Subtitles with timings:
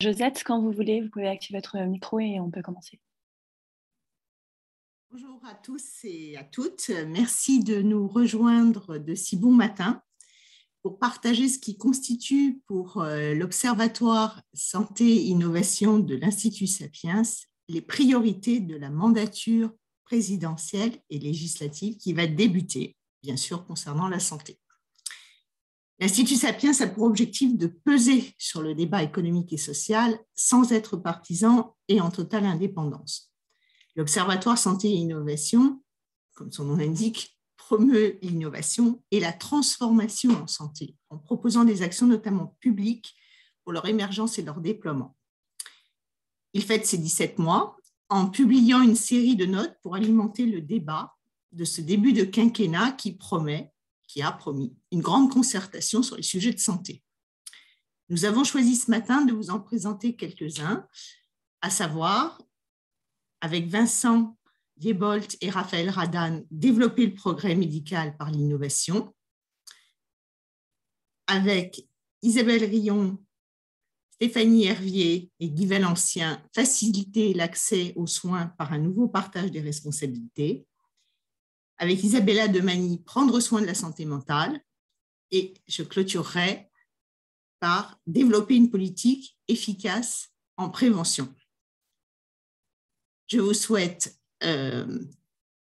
[0.00, 3.00] Josette, quand vous voulez, vous pouvez activer votre micro et on peut commencer.
[5.10, 6.90] Bonjour à tous et à toutes.
[7.08, 10.02] Merci de nous rejoindre de si bon matin
[10.82, 17.22] pour partager ce qui constitue pour euh, l'Observatoire Santé-Innovation de l'Institut Sapiens
[17.68, 19.72] les priorités de la mandature
[20.04, 24.58] présidentielle et législative qui va débuter, bien sûr, concernant la santé.
[26.00, 30.96] L'Institut Sapiens a pour objectif de peser sur le débat économique et social sans être
[30.96, 33.32] partisan et en totale indépendance.
[33.96, 35.82] L'Observatoire Santé et Innovation,
[36.34, 42.06] comme son nom l'indique, promeut l'innovation et la transformation en santé en proposant des actions
[42.06, 43.16] notamment publiques
[43.64, 45.16] pour leur émergence et leur déploiement.
[46.54, 47.76] Il fête ses 17 mois
[48.08, 51.16] en publiant une série de notes pour alimenter le débat
[51.50, 53.72] de ce début de quinquennat qui promet
[54.08, 57.04] qui a promis une grande concertation sur les sujets de santé.
[58.08, 60.88] Nous avons choisi ce matin de vous en présenter quelques-uns,
[61.60, 62.42] à savoir,
[63.40, 64.36] avec Vincent
[64.78, 69.14] Diebolt et Raphaël Radan, développer le progrès médical par l'innovation,
[71.26, 71.86] avec
[72.22, 73.18] Isabelle Rion,
[74.12, 80.66] Stéphanie Hervier et Guy Valencien, faciliter l'accès aux soins par un nouveau partage des responsabilités,
[81.78, 84.60] avec Isabella Demani, prendre soin de la santé mentale.
[85.30, 86.70] Et je clôturerai
[87.60, 91.32] par développer une politique efficace en prévention.
[93.26, 94.98] Je vous souhaite euh,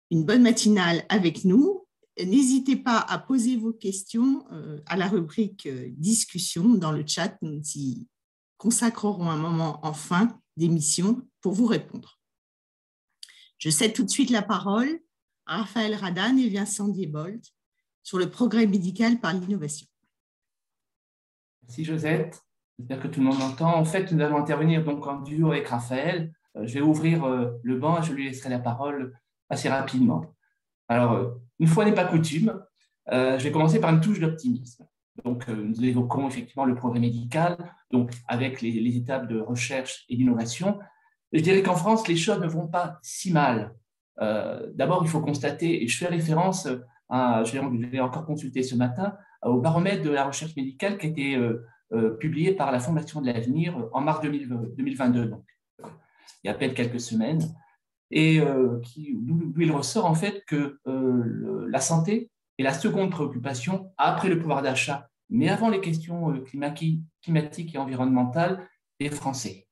[0.09, 1.87] une bonne matinale avec nous.
[2.17, 7.37] N'hésitez pas à poser vos questions euh, à la rubrique euh, discussion dans le chat.
[7.41, 8.07] Nous y
[8.57, 12.19] consacrerons un moment en fin d'émission pour vous répondre.
[13.57, 14.99] Je cède tout de suite la parole
[15.45, 17.41] Raphaël Radan et Vincent Diebold
[18.03, 19.87] sur le progrès médical par l'innovation.
[21.63, 22.43] Merci Josette.
[22.77, 23.75] J'espère que tout le monde m'entend.
[23.75, 26.33] En fait, nous allons intervenir donc en duo avec Raphaël.
[26.57, 29.17] Euh, je vais ouvrir euh, le banc et je lui laisserai la parole
[29.49, 30.35] assez rapidement.
[30.87, 32.59] Alors, euh, une fois n'est pas coutume,
[33.07, 34.85] je vais commencer par une touche d'optimisme.
[35.25, 37.57] Donc, nous évoquons effectivement le progrès médical,
[37.91, 40.79] donc avec les, étapes de recherche et d'innovation.
[41.33, 43.75] Je dirais qu'en France, les choses ne vont pas si mal
[44.19, 46.67] d'abord, il faut constater, et je fais référence
[47.11, 51.35] je l'ai encore consulté ce matin, au baromètre de la recherche médicale qui a été
[51.35, 55.43] euh, euh, publié par la Fondation de l'Avenir en mars 2022, donc
[56.43, 57.41] il y a à peine quelques semaines,
[58.09, 64.39] et d'où il ressort en fait que la santé est la seconde préoccupation après le
[64.39, 68.67] pouvoir d'achat, mais avant les questions climatiques et environnementales
[68.99, 69.67] des Français.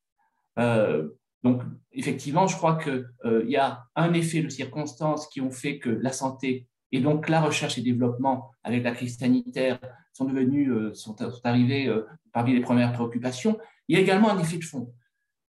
[1.42, 1.62] Donc,
[1.92, 5.88] effectivement, je crois qu'il euh, y a un effet de circonstances qui ont fait que
[5.88, 9.78] la santé et donc la recherche et développement avec la crise sanitaire
[10.12, 13.58] sont devenus, euh, sont, arrivés euh, parmi les premières préoccupations.
[13.88, 14.92] Il y a également un effet de fond.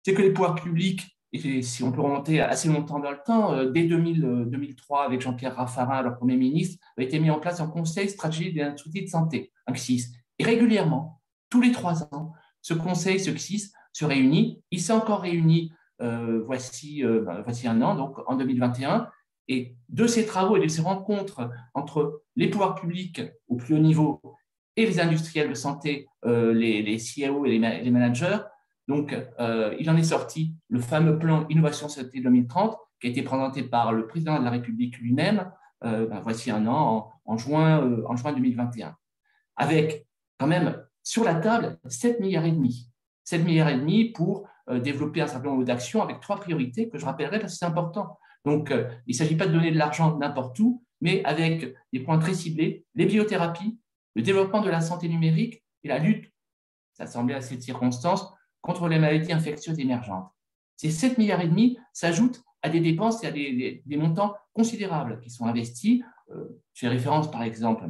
[0.05, 3.65] C'est que les pouvoirs publics, et si on peut remonter assez longtemps dans le temps,
[3.65, 7.67] dès 2000, 2003, avec Jean-Pierre Raffarin, leur Premier ministre, a été mis en place un
[7.67, 10.13] conseil stratégique des de santé, un CSIS.
[10.39, 11.21] Et régulièrement,
[11.51, 14.63] tous les trois ans, ce conseil, ce CSIS, se réunit.
[14.71, 15.73] Il s'est encore réuni
[16.03, 19.09] euh, voici, euh, ben, voici un an, donc en 2021.
[19.49, 23.79] Et de ces travaux et de ces rencontres entre les pouvoirs publics au plus haut
[23.79, 24.21] niveau
[24.77, 28.39] et les industriels de santé, euh, les, les CIO et les, managers,
[28.89, 29.17] donc
[29.79, 33.93] il en est sorti le fameux plan Innovation Santé 2030 qui a été présenté par
[33.93, 35.51] le président de la République lui-même,
[35.81, 38.95] ben, voici un an, en, juin, en juin 2021,
[39.57, 40.07] avec
[40.39, 42.91] quand même sur la table 7 milliards et demi
[43.25, 46.99] 7 milliards et demi pour euh, développer un certain nombre d'actions avec trois priorités que
[46.99, 48.19] je rappellerai parce que c'est important.
[48.45, 52.01] Donc, euh, il ne s'agit pas de donner de l'argent n'importe où, mais avec des
[52.01, 53.79] points très ciblés, les biothérapies,
[54.15, 56.31] le développement de la santé numérique et la lutte,
[56.93, 60.31] ça semblait à cette circonstance, contre les maladies infectieuses émergentes.
[60.77, 65.29] Ces 7 milliards et demi s'ajoutent à des dépenses et à des, montants considérables qui
[65.29, 66.03] sont investis.
[66.31, 67.87] Euh, je fais référence, par exemple,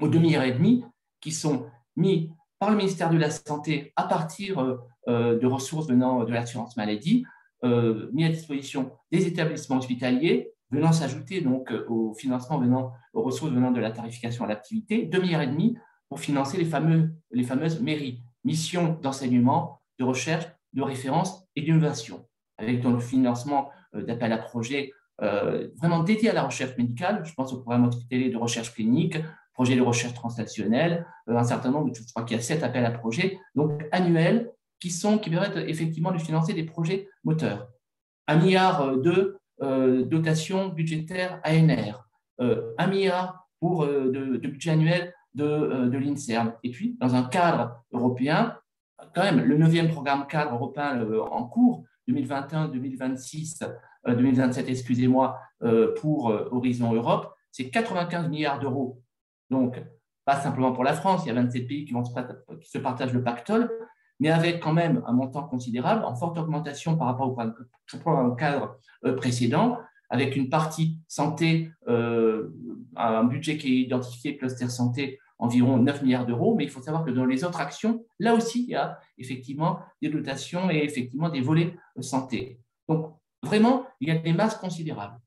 [0.00, 0.84] aux 2 milliards et demi
[1.20, 1.66] qui sont
[1.96, 4.76] mis par le ministère de la Santé à partir euh,
[5.08, 7.24] euh, de ressources venant de l'assurance maladie,
[7.64, 13.50] euh, mis à disposition des établissements hospitaliers, venant s'ajouter donc au financement venant, aux ressources
[13.50, 15.76] venant de la tarification à l'activité, 2 milliards et demi
[16.08, 22.26] pour financer les, fameuses mairies, missions d'enseignement, de recherche, de référence et d'innovation,
[22.58, 27.52] avec dans le financement d'appels à projets vraiment dédiés à la recherche médicale, je pense
[27.52, 29.16] au programme hospitalier de recherche clinique,
[29.60, 32.86] projet de recherche translationnelle, euh, un certain nombre, je crois qu'il y a sept appels
[32.86, 37.68] à projets, donc annuels, qui, sont, qui permettent effectivement de financer des projets moteurs.
[38.26, 42.08] Un milliard euh, de euh, dotation budgétaire ANR,
[42.78, 46.54] un milliard pour, de, budget annuel de, de l'INSERM.
[46.62, 48.56] Et puis, dans un cadre européen,
[49.14, 53.62] quand même le neuvième programme cadre européen en cours, 2021, 2026,
[54.08, 55.38] 2027, excusez-moi,
[56.00, 59.02] pour Horizon Europe, c'est 95 milliards d'euros.
[59.50, 59.82] Donc,
[60.24, 61.94] pas simplement pour la France, il y a 27 pays qui,
[62.64, 63.70] se partagent le pactole,
[64.20, 69.14] mais avec quand même un montant considérable, en forte augmentation par rapport au cadre euh,
[69.14, 69.78] précédent,
[70.10, 72.50] avec une partie santé, euh,
[72.96, 77.04] un budget qui est identifié, cluster santé, environ 9 milliards d'euros, mais il faut savoir
[77.04, 81.30] que dans les autres actions, là aussi, il y a effectivement des dotations et effectivement
[81.30, 82.60] des volets santé.
[82.88, 85.18] Donc, vraiment, il y a des masses considérables.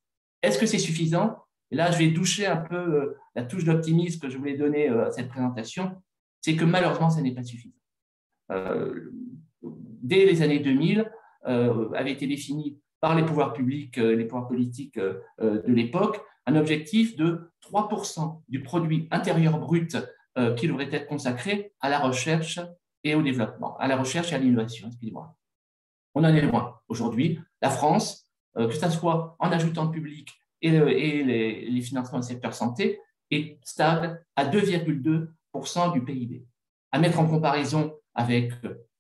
[0.42, 1.38] Est-ce que c'est suffisant?
[1.74, 4.90] Et là, je vais toucher un peu euh, la touche d'optimisme que je voulais donner
[4.90, 6.00] à cette présentation,
[6.40, 7.74] c'est que malheureusement, ça n'est pas suffisant.
[8.52, 9.10] Euh,
[9.64, 11.12] dès les années 2000,
[11.48, 16.56] euh, avait été défini par les pouvoirs publics, euh, les pouvoirs politiques de l'époque, un
[16.56, 19.98] objectif de 3% du produit intérieur brut
[20.58, 22.60] qui devrait être consacré à la recherche
[23.04, 25.36] et au développement, à la recherche et à l'innovation, excusez-moi.
[26.16, 26.80] On en est loin.
[26.88, 30.30] Aujourd'hui, la France, que ce soit en ajoutant le public
[30.64, 31.24] et,
[31.70, 33.00] les, financements du secteur santé,
[33.32, 36.46] est stable à 2,2% du PIB.
[36.92, 38.54] À mettre en comparaison avec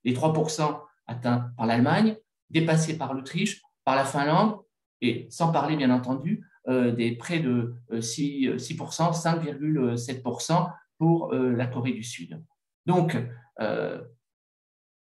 [0.03, 2.15] les 3% atteints par l'Allemagne,
[2.49, 4.59] dépassés par l'Autriche, par la Finlande,
[5.01, 11.67] et sans parler bien entendu euh, des près de 6%, euh, 5,7% pour euh, la
[11.67, 12.41] Corée du Sud.
[12.85, 13.17] Donc,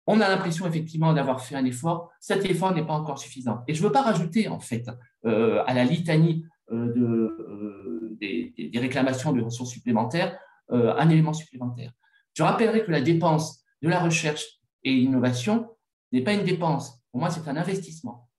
[0.07, 2.11] on a l'impression effectivement d'avoir fait un effort.
[2.19, 3.63] Cet effort n'est pas encore suffisant.
[3.67, 4.87] Et je ne veux pas rajouter en fait
[5.25, 10.37] à la litanie de, des, des, réclamations de ressources supplémentaires
[10.69, 11.91] un élément supplémentaire.
[12.33, 15.69] Je rappellerai que la dépense de la recherche et l'innovation
[16.11, 17.01] n'est pas une dépense.
[17.11, 18.29] Pour moi, c'est un investissement.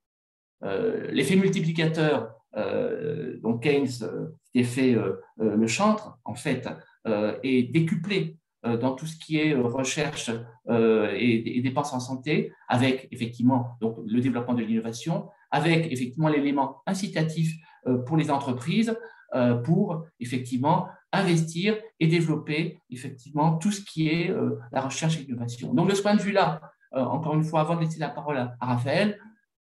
[0.65, 4.97] Euh, l'effet multiplicateur, euh, dont Keynes euh, fait
[5.39, 6.67] le chantre, en fait,
[7.43, 10.31] est décuplé dans tout ce qui est recherche
[10.69, 17.53] et, dépenses en santé, avec effectivement donc, le développement de l'innovation, avec effectivement l'élément incitatif
[18.07, 18.97] pour les entreprises
[19.65, 25.75] pour effectivement investir et développer effectivement tout ce qui est euh, la recherche et l'innovation.
[25.75, 26.61] Donc de ce point de vue-là,
[26.95, 29.19] euh, encore une fois, avant de laisser la parole à, Raphaël,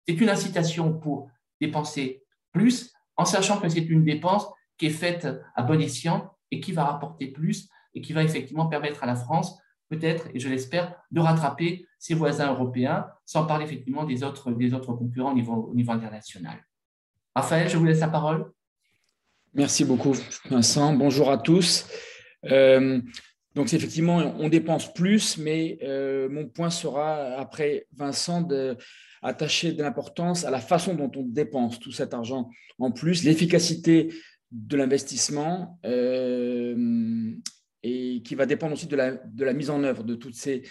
[0.07, 1.30] c'est une incitation pour
[1.62, 4.47] dépenser plus, en sachant que c'est une dépense
[4.77, 8.68] qui est faite à bon escient et qui va rapporter plus et qui va effectivement
[8.68, 9.57] permettre à la France,
[9.89, 14.75] peut-être, et je l'espère, de rattraper ses voisins européens, sans parler effectivement des autres, des
[14.75, 16.63] autres concurrents au niveau, au niveau international.
[17.34, 18.46] Raphaël, je vous laisse la parole.
[19.56, 20.13] Merci beaucoup,
[20.52, 20.94] Vincent.
[20.94, 21.88] Bonjour à tous.
[22.52, 23.02] Euh,
[23.56, 29.81] donc, effectivement, on dépense plus, mais euh, mon point sera, après Vincent, d'attacher de, de
[29.81, 34.13] l'importance à la façon dont on dépense tout cet argent en plus, l'efficacité
[34.52, 37.31] de l'investissement euh,
[37.88, 40.64] et qui va dépendre aussi de la, mise en œuvre de toutes ces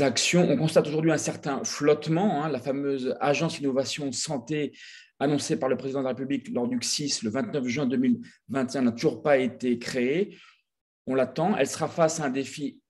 [0.00, 0.48] actions.
[0.48, 2.42] On constate aujourd'hui un certain flottement.
[2.42, 4.72] Hein, la fameuse agence innovation santé
[5.18, 8.92] annoncée par le président de la République lors du CSIS le 29 juin 2021 n'a
[8.92, 10.38] toujours pas été créée.
[11.06, 11.54] On l'attend.
[11.54, 12.80] Elle sera face à un défi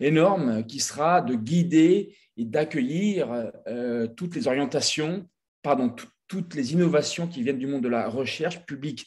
[0.00, 5.26] énorme qui sera de guider et d'accueillir euh, toutes les orientations,
[5.62, 5.96] pardon,
[6.26, 9.06] toutes les innovations qui viennent du monde de la recherche publique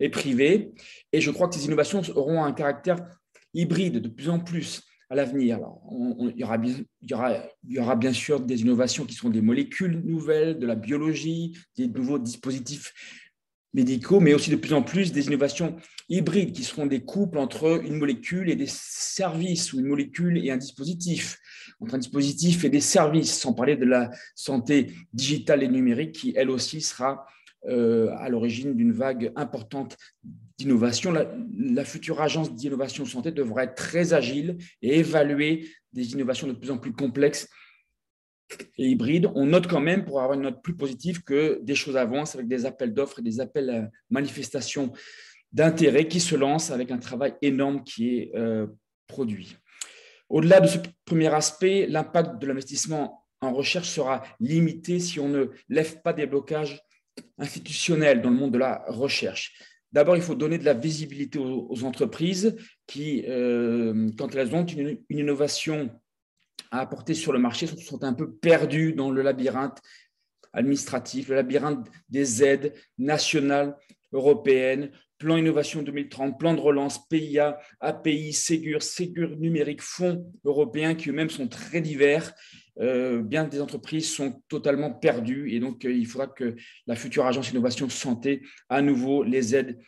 [0.00, 0.72] et privée.
[1.12, 2.98] Et je crois que ces innovations auront un caractère
[3.52, 5.60] hybride de plus en plus à l'avenir.
[5.90, 6.86] Il, y aura, il,
[7.68, 11.88] y aura, bien sûr des innovations qui sont des molécules nouvelles, de la biologie, des
[11.88, 12.92] nouveaux dispositifs
[13.74, 15.76] médicaux, mais aussi de plus en plus des innovations
[16.08, 20.50] hybrides qui seront des couples entre une molécule et des services, ou une molécule et
[20.50, 21.38] un dispositif,
[21.80, 26.32] entre un dispositif et des services, sans parler de la santé digitale et numérique qui,
[26.36, 27.26] elle aussi, sera
[27.66, 29.96] à l'origine d'une vague importante
[30.58, 31.12] d'innovation.
[31.12, 36.70] La, future agence d'innovation santé devra être très agile et évaluer des innovations de plus
[36.70, 37.48] en plus complexes
[38.78, 39.30] et hybrides.
[39.34, 42.48] On note quand même, pour avoir une note plus positive, que des choses avancent avec
[42.48, 44.92] des appels d'offres et des appels à manifestations
[45.52, 48.66] d'intérêt qui se lancent avec un travail énorme qui est euh,
[49.06, 49.56] produit.
[50.28, 55.46] Au-delà de ce premier aspect, l'impact de l'investissement en recherche sera limité si on ne
[55.68, 56.80] lève pas des blocages
[57.38, 59.54] institutionnels dans le monde de la recherche.
[59.92, 62.56] D'abord, il faut donner de la visibilité aux, entreprises
[62.86, 65.88] qui, euh, quand elles ont une, innovation
[66.72, 69.80] à apporter sur le marché, sont, un peu perdues dans le labyrinthe
[70.52, 73.76] administratif, le labyrinthe des aides nationales,
[74.12, 81.10] européennes, plan innovation 2030, plan de relance, PIA, API, Ségur, Ségur numérique, fonds européens qui
[81.10, 82.34] eux-mêmes sont très divers.
[82.80, 86.56] Euh, bien des entreprises sont totalement perdues et donc euh, il faudra que
[86.88, 89.78] la future agence innovation santé à nouveau les aide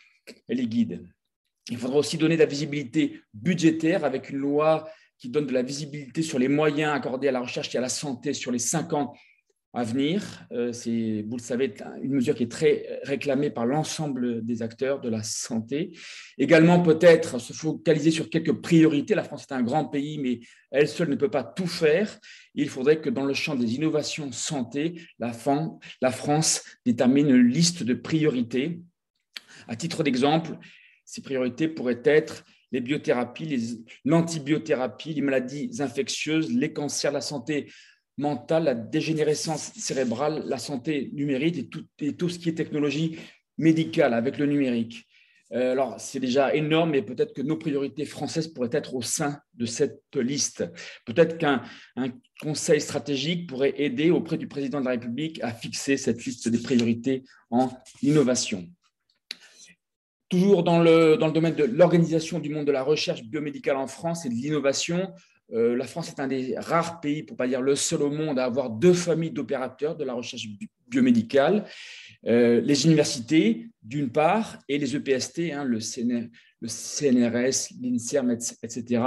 [0.48, 1.04] et les guide.
[1.68, 4.88] Il faudra aussi donner de la visibilité budgétaire avec une loi
[5.18, 7.88] qui donne de la visibilité sur les moyens accordés à la recherche et à la
[7.88, 9.14] santé sur les cinq ans
[9.76, 10.22] à venir.
[10.52, 15.02] Euh, c'est, vous le savez, une mesure qui est très réclamée par l'ensemble des acteurs
[15.02, 15.92] de la santé.
[16.38, 19.14] Également, peut-être se focaliser sur quelques priorités.
[19.14, 20.40] La France est un grand pays, mais
[20.70, 22.18] elle seule ne peut pas tout faire.
[22.54, 25.34] Il faudrait que dans le champ des innovations santé, la,
[26.10, 28.80] France détermine une liste de priorités.
[29.68, 30.56] À titre d'exemple,
[31.04, 37.66] ces priorités pourraient être les biothérapies, l'antibiothérapie, les maladies infectieuses, les cancers, la santé
[38.16, 43.18] mentale, la dégénérescence cérébrale, la santé numérique et tout, et ce qui est technologie
[43.58, 45.06] médicale avec le numérique.
[45.52, 49.38] Euh, alors, c'est déjà énorme, mais peut-être que nos priorités françaises pourraient être au sein
[49.54, 50.64] de cette liste.
[51.04, 51.62] Peut-être qu'un
[52.40, 56.58] conseil stratégique pourrait aider auprès du président de la République à fixer cette liste des
[56.58, 57.70] priorités en
[58.02, 58.66] innovation.
[60.28, 64.28] Toujours dans le domaine de l'organisation du monde de la recherche biomédicale en France et
[64.28, 65.14] de l'innovation,
[65.52, 68.10] euh, la France est un des rares pays, pour ne pas dire le seul au
[68.10, 70.48] monde, à avoir deux familles d'opérateurs de la recherche
[70.88, 71.64] biomédicale.
[72.26, 79.02] Euh, les universités, d'une part, et les EPST, hein, le, CNRS, l'INSERM, etc.,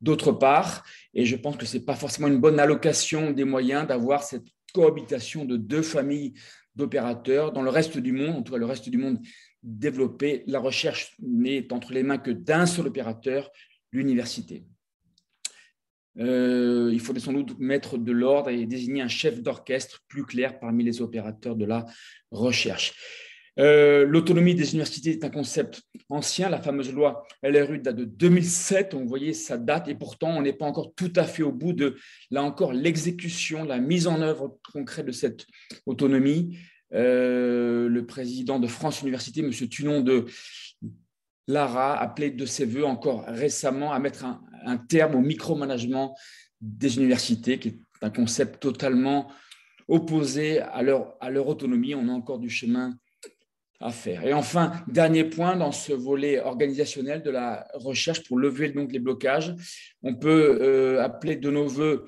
[0.00, 0.84] d'autre part.
[1.14, 4.46] Et je pense que ce n'est pas forcément une bonne allocation des moyens d'avoir cette
[4.74, 6.34] cohabitation de deux familles
[6.74, 7.52] d'opérateurs.
[7.52, 9.20] Dans le reste du monde, en tout cas le reste du monde
[9.62, 13.50] développé, la recherche n'est entre les mains que d'un seul opérateur,
[13.92, 14.64] l'université.
[16.18, 20.58] Euh, il faudrait sans doute mettre de l'ordre et désigner un chef d'orchestre plus clair
[20.58, 21.86] parmi les opérateurs de la
[22.30, 22.94] recherche.
[23.58, 26.48] Euh, l'autonomie des universités est un concept ancien.
[26.48, 28.94] La fameuse loi LRU date de 2007.
[28.94, 31.72] On voyait sa date et pourtant on n'est pas encore tout à fait au bout
[31.72, 31.96] de,
[32.30, 35.46] là encore, l'exécution, la mise en œuvre concrète de cette
[35.86, 36.56] autonomie.
[36.94, 39.50] Euh, le président de France Université, M.
[39.50, 40.26] Tunon de
[41.48, 46.16] Lara, a appelé de ses voeux encore récemment à mettre un, terme au micromanagement
[46.60, 49.30] des universités, qui est un concept totalement
[49.88, 51.94] opposé à leur, à leur autonomie.
[51.94, 52.96] On a encore du chemin
[53.80, 54.24] à faire.
[54.24, 59.00] Et enfin, dernier point dans ce volet organisationnel de la recherche pour lever donc les
[59.00, 59.54] blocages,
[60.02, 62.06] on peut euh, appeler de nos voeux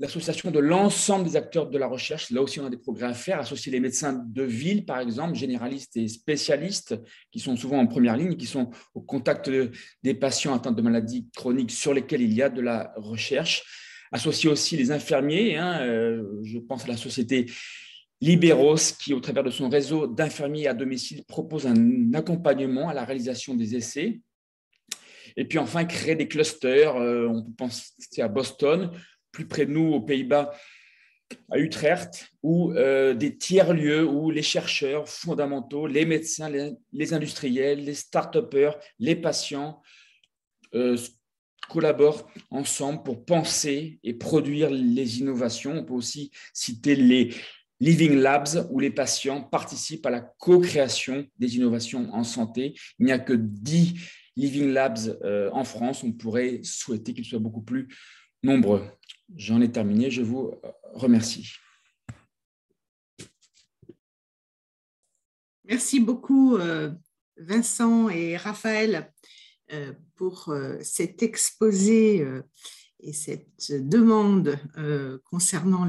[0.00, 2.30] l'association de l'ensemble des acteurs de la recherche.
[2.30, 3.38] Là aussi, on a des progrès à faire.
[3.38, 6.98] Associer les médecins de ville, par exemple, généralistes et spécialistes,
[7.30, 9.50] qui sont souvent en première ligne, qui sont au contact
[10.02, 13.62] des patients atteints de maladies chroniques sur lesquels il y a de la recherche.
[14.10, 15.58] Associer aussi les infirmiers.
[15.58, 17.46] Hein, euh, je pense à la société
[18.22, 23.04] Libéros, qui, au travers de son réseau d'infirmiers à domicile, propose un accompagnement à la
[23.04, 24.20] réalisation des essais.
[25.36, 26.96] Et puis enfin, créer des clusters.
[26.96, 28.90] Euh, on peut penser à Boston,
[29.32, 30.52] plus près de nous, aux Pays-Bas,
[31.50, 36.50] à Utrecht, où euh, des tiers-lieux où les chercheurs fondamentaux, les médecins,
[36.92, 39.80] les, industriels, les start-upers, les patients
[40.74, 40.96] euh,
[41.68, 45.72] collaborent ensemble pour penser et produire les innovations.
[45.72, 47.32] On peut aussi citer les
[47.80, 52.74] Living Labs, où les patients participent à la co-création des innovations en santé.
[52.98, 53.94] Il n'y a que 10
[54.36, 56.04] Living Labs euh, en France.
[56.04, 57.88] On pourrait souhaiter qu'ils soient beaucoup plus
[58.42, 58.86] nombreux.
[59.36, 60.10] J'en ai terminé.
[60.10, 60.52] Je vous
[60.94, 61.52] remercie.
[65.70, 66.90] Merci beaucoup, euh,
[67.36, 69.12] Vincent et Raphaël,
[69.72, 72.26] euh, pour euh, cet exposé
[72.98, 74.58] et cette demande
[75.24, 75.84] concernant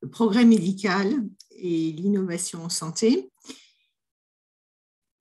[0.00, 1.12] le progrès médical
[1.50, 3.32] et l'innovation en santé.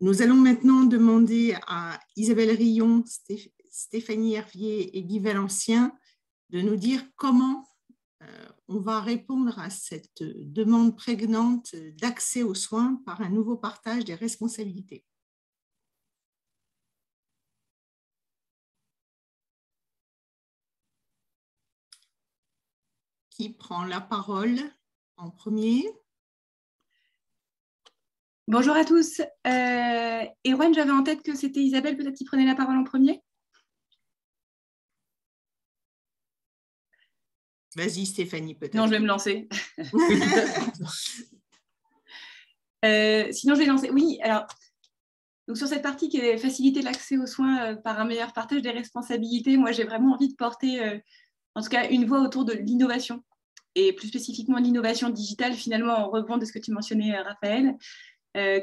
[0.02, 3.04] Nous allons maintenant demander à Isabelle Rillon,
[3.72, 5.98] Stéphanie Hervier et Guy Valencien
[6.54, 7.68] de nous dire comment
[8.22, 14.06] euh, on va répondre à cette demande prégnante d'accès aux soins par un nouveau partage
[14.06, 15.04] des responsabilités.
[23.32, 24.60] Qui prend la parole
[25.18, 25.84] en premier?
[28.48, 29.22] Bonjour à tous.
[29.22, 33.24] Euh, Erwan, j'avais en tête que c'était Isabelle peut-être qui prenait la parole en premier.
[37.76, 38.76] Vas-y, Stéphanie, peut-être.
[38.76, 39.48] Non, je vais me lancer.
[42.86, 43.90] Euh, sinon, je vais lancer.
[43.92, 44.46] Oui, alors,
[45.48, 48.62] donc sur cette partie qui est faciliter l'accès aux soins euh, par un meilleur partage
[48.62, 50.98] des responsabilités, moi, j'ai vraiment envie de porter, euh,
[51.56, 53.24] en tout cas, une voix autour de l'innovation.
[53.76, 57.78] Et plus spécifiquement, l'innovation digitale, finalement, en rebond de ce que tu mentionnais, Raphaël.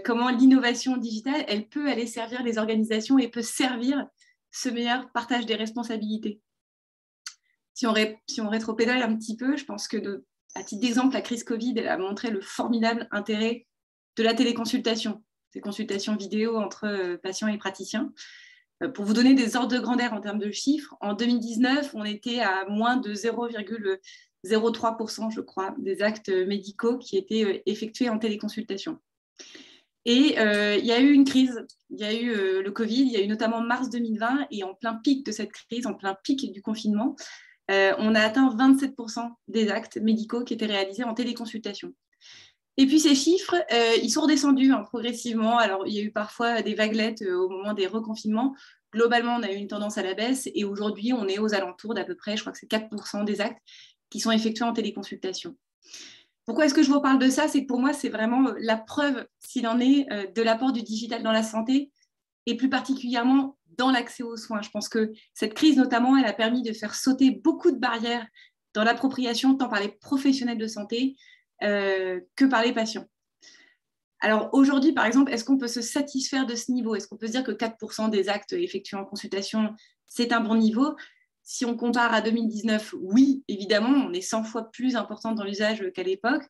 [0.05, 4.07] comment l'innovation digitale, elle peut aller servir les organisations et peut servir
[4.51, 6.43] ce meilleur partage des responsabilités
[7.75, 10.25] si on, rétropédale un petit peu, je pense que,
[10.55, 13.67] à titre d'exemple, la crise Covid a montré le formidable intérêt
[14.17, 15.23] de la téléconsultation,
[15.53, 18.13] ces consultations vidéo entre euh, patients et praticiens.
[18.95, 22.41] pour vous donner des ordres de grandeur en termes de chiffres, en 2019, on était
[22.41, 28.99] à moins de 0,03%, je crois, des actes médicaux qui étaient effectués en téléconsultation.
[30.07, 33.17] Et il y a eu une crise, il y a eu le Covid, il y
[33.17, 36.51] a eu notamment mars 2020, et en plein pic de cette crise, en plein pic
[36.51, 37.17] du confinement,
[37.99, 41.95] on a atteint 27% des actes médicaux qui étaient réalisés en téléconsultation.
[42.81, 45.59] Et puis ces chiffres, euh, ils sont redescendus hein, progressivement.
[45.59, 48.55] Alors il y a eu parfois des vaguelettes euh, au moment des reconfinements.
[48.93, 51.93] Globalement, on a eu une tendance à la baisse et aujourd'hui, on est aux alentours
[51.93, 53.61] d'à peu près, je crois que c'est 4% des actes
[54.09, 55.57] qui sont effectués en téléconsultation.
[56.47, 57.49] Pourquoi est-ce que je vous parle de ça?
[57.49, 60.83] C'est que pour moi, c'est vraiment euh, la preuve, s'il en est, de l'apport du
[60.83, 61.91] digital dans la santé
[62.47, 64.63] et plus particulièrement dans l'accès aux soins.
[64.63, 68.27] Je pense que cette crise, notamment, elle a permis de faire sauter beaucoup de barrières
[68.75, 71.17] dans l'appropriation, tant par les professionnels de santé
[71.63, 73.07] euh, que par les patients.
[74.21, 76.95] Alors aujourd'hui, par exemple, est-ce qu'on peut se satisfaire de ce niveau?
[76.95, 79.75] Est-ce qu'on peut se dire que 4% des actes effectués en consultation,
[80.07, 80.95] c'est un bon niveau?
[81.43, 85.85] Si on compare à 2019, oui, évidemment, on est 100 fois plus important dans l'usage
[85.95, 86.45] qu'à l'époque.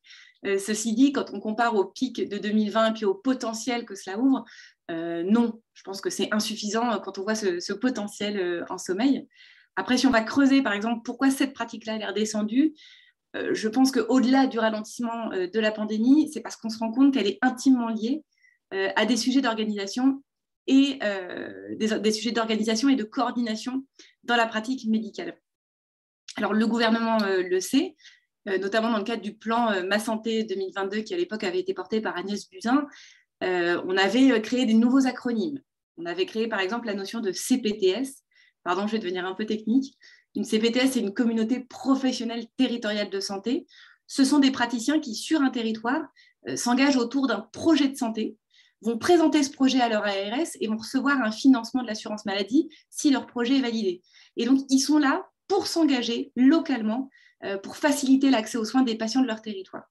[0.44, 3.94] Euh, ceci dit, quand on compare au pic de 2020 et puis au potentiel que
[3.94, 4.44] cela ouvre,
[4.90, 9.26] euh, non, je pense que c'est insuffisant quand on voit ce, potentiel en sommeil.
[9.76, 12.74] Après, si on va creuser, par exemple, pourquoi cette pratique-là est redescendue,
[13.36, 16.90] euh, je pense qu'au-delà du ralentissement euh, de la pandémie, c'est parce qu'on se rend
[16.90, 18.24] compte qu'elle est intimement liée
[18.74, 20.22] euh, à des sujets d'organisation
[20.66, 21.00] et
[21.78, 23.84] des, sujets d'organisation et de coordination
[24.22, 25.36] dans la pratique médicale.
[26.36, 27.96] Alors le gouvernement le sait,
[28.46, 32.00] notamment dans le cadre du plan Ma Santé 2022 qui à l'époque avait été porté
[32.00, 32.86] par Agnès Buzyn.
[33.42, 35.60] On avait créé des nouveaux acronymes.
[35.96, 38.22] On avait créé par exemple la notion de CPTS.
[38.64, 39.96] Pardon, je vais devenir un peu technique.
[40.34, 43.66] Une CPTS, c'est une communauté professionnelle territoriale de santé.
[44.06, 46.02] Ce sont des praticiens qui, sur un territoire,
[46.48, 48.36] euh, s'engagent autour d'un projet de santé,
[48.80, 52.68] vont présenter ce projet à leur ARS et vont recevoir un financement de l'assurance maladie
[52.88, 54.02] si leur projet est validé.
[54.36, 57.10] Et donc, ils sont là pour s'engager localement,
[57.44, 59.84] euh, pour faciliter l'accès aux soins des patients de leur territoire.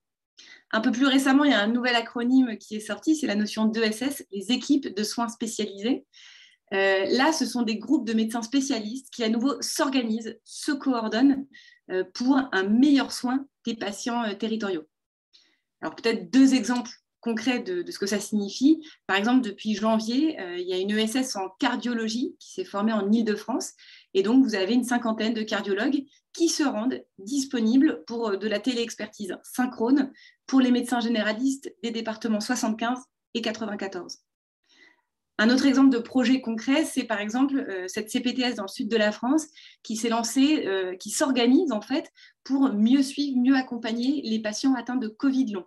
[0.72, 3.36] Un peu plus récemment, il y a un nouvel acronyme qui est sorti, c'est la
[3.36, 6.06] notion d'ESS, les équipes de soins spécialisées.
[6.74, 11.48] Euh, là, ce sont des groupes de médecins spécialistes qui, à nouveau, s'organisent, se coordonnent
[11.90, 14.84] euh, pour un meilleur soin des patients euh, territoriaux.
[15.82, 18.86] Alors, peut-être deux exemples concrets de, ce que ça signifie.
[19.08, 23.12] Par exemple, depuis janvier, il y a une ESS en cardiologie qui s'est formée en
[23.12, 23.74] Ile-de-France.
[24.14, 28.60] Et donc, vous avez une cinquantaine de cardiologues qui se rendent disponibles pour de la
[28.60, 30.12] téléexpertise synchrone
[30.48, 33.00] pour les médecins généralistes des départements 75
[33.34, 34.20] et 94.
[35.42, 38.90] Un autre exemple de projet concret, c'est par exemple euh, cette CPTS dans le sud
[38.90, 39.48] de la France
[39.84, 42.12] qui s'est lancée, euh, qui s'organise en fait
[42.44, 45.64] pour mieux suivre, mieux accompagner les patients atteints de Covid long.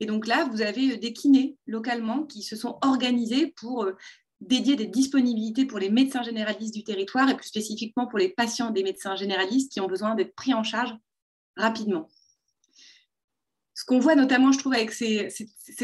[0.00, 3.86] Et donc là, vous avez euh, des kinés localement qui se sont organisés pour
[4.48, 8.70] dédier des disponibilités pour les médecins généralistes du territoire et plus spécifiquement pour les patients
[8.70, 10.94] des médecins généralistes qui ont besoin d'être pris en charge
[11.56, 12.08] rapidement.
[13.74, 15.28] Ce qu'on voit notamment, je trouve, avec ces,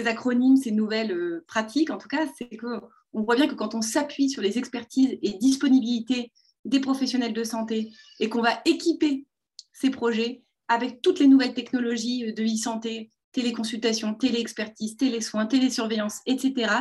[0.06, 2.80] acronymes, ces nouvelles pratiques, en tout cas, c'est que
[3.12, 6.32] on voit bien que quand on s'appuie sur les expertises et disponibilités
[6.64, 9.26] des professionnels de santé et qu'on va équiper
[9.72, 16.72] ces projets avec toutes les nouvelles technologies de e-santé, téléconsultation, téléexpertise, télésoins, télésurveillance, etc.,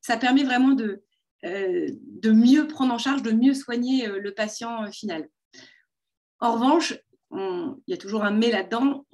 [0.00, 1.05] ça permet vraiment de, euh,
[1.42, 5.28] de mieux prendre en charge, de mieux soigner euh, le patient euh, final.
[6.40, 6.98] En revanche,
[7.32, 9.04] il y a toujours un mais là-dedans.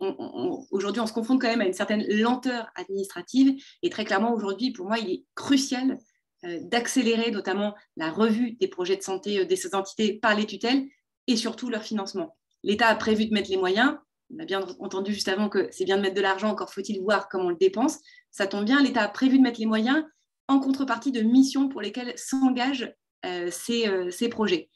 [0.70, 3.60] Aujourd'hui, on se confronte quand même à une certaine lenteur administrative.
[3.82, 5.98] Et très clairement, aujourd'hui, pour moi, il est crucial
[6.44, 10.44] euh, d'accélérer notamment la revue des projets de santé euh, de ces entités par les
[10.44, 10.88] tutelles
[11.28, 12.36] et surtout leur financement.
[12.64, 13.96] L'État a prévu de mettre les moyens.
[14.34, 17.00] On a bien entendu juste avant que c'est bien de mettre de l'argent, encore faut-il
[17.00, 18.00] voir comment on le dépense.
[18.32, 20.04] Ça tombe bien, l'État a prévu de mettre les moyens
[20.52, 24.68] en contrepartie de missions pour lesquelles s'engagent euh, ces, projets.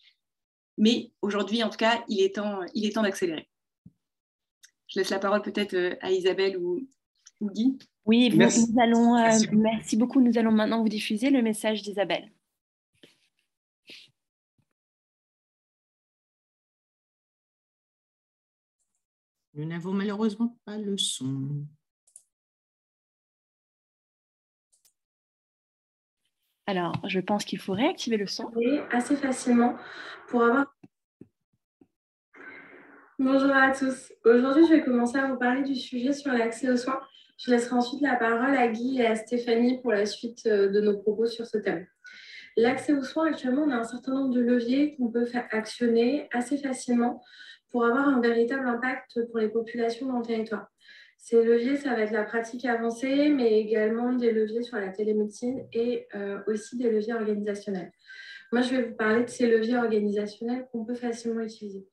[0.79, 3.49] Mais aujourd'hui, en tout cas, il est temps, il est temps d'accélérer.
[4.89, 6.89] Je laisse la parole peut-être à Isabelle ou,
[7.41, 7.79] ou Guy.
[8.05, 8.73] Oui, merci.
[8.73, 9.97] Nous allons, euh, merci.
[9.97, 10.21] beaucoup.
[10.21, 12.31] Nous allons maintenant vous diffuser le message d'Isabelle.
[19.55, 21.67] Nous n'avons malheureusement pas le son.
[26.67, 28.51] Alors, je pense qu'il faut réactiver le son.
[28.91, 29.77] Assez facilement
[30.29, 30.75] pour avoir.
[33.19, 34.13] Bonjour à tous.
[34.25, 37.01] Aujourd'hui, je vais commencer à vous parler du sujet sur l'accès aux soins
[37.39, 40.81] je laisserai ensuite la parole à Guy et à Stéphanie pour la suite euh, de
[40.81, 41.87] nos propos sur ce thème.
[42.57, 46.29] L'accès aux soins, actuellement, on a un certain nombre de leviers qu'on peut faire actionner
[46.33, 47.23] assez facilement
[47.71, 50.69] pour avoir un véritable impact pour les populations dans le territoire.
[51.19, 55.67] Ces leviers, ça va être la pratique avancée, mais également des leviers sur la télémédecine
[55.73, 57.91] et euh, aussi des leviers organisationnels.
[58.53, 61.85] Moi, je vais vous parler de ces leviers organisationnels qu'on peut facilement utiliser.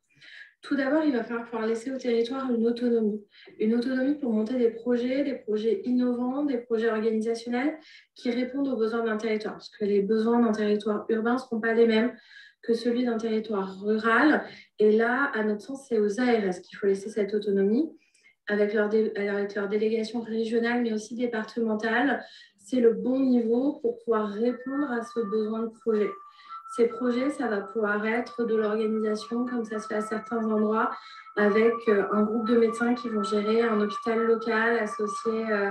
[0.62, 3.22] Tout d'abord, il va falloir pouvoir laisser au territoire une autonomie.
[3.60, 7.78] Une autonomie pour monter des projets, des projets innovants, des projets organisationnels
[8.16, 9.56] qui répondent aux besoins d'un territoire.
[9.56, 12.16] Parce que les besoins d'un territoire urbain ne seront pas les mêmes
[12.62, 14.46] que celui d'un territoire rural.
[14.80, 17.90] Et là, à notre sens, c'est aux ARS qu'il faut laisser cette autonomie
[18.48, 22.24] avec leur, avec leur délégation régionale, mais aussi départementale.
[22.58, 26.10] C'est le bon niveau pour pouvoir répondre à ce besoin de projet.
[26.76, 30.90] Ces projets, ça va pouvoir être de l'organisation, comme ça se fait à certains endroits,
[31.36, 35.70] avec euh, un groupe de médecins qui vont gérer un hôpital local associé euh,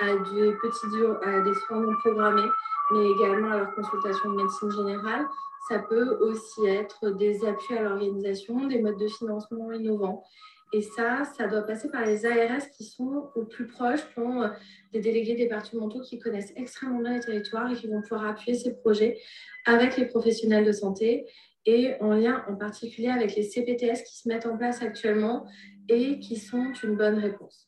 [0.00, 0.86] à des petits
[1.24, 2.48] à des soins non programmés,
[2.92, 5.26] mais également à leur consultation de médecine générale.
[5.68, 10.24] Ça peut aussi être des appuis à l'organisation, des modes de financement innovants.
[10.72, 14.48] Et ça, ça doit passer par les ARS qui sont au plus proche, qui euh,
[14.92, 18.74] des délégués départementaux qui connaissent extrêmement bien les territoires et qui vont pouvoir appuyer ces
[18.74, 19.18] projets
[19.64, 21.26] avec les professionnels de santé
[21.64, 25.46] et en lien en particulier avec les CPTS qui se mettent en place actuellement
[25.88, 27.67] et qui sont une bonne réponse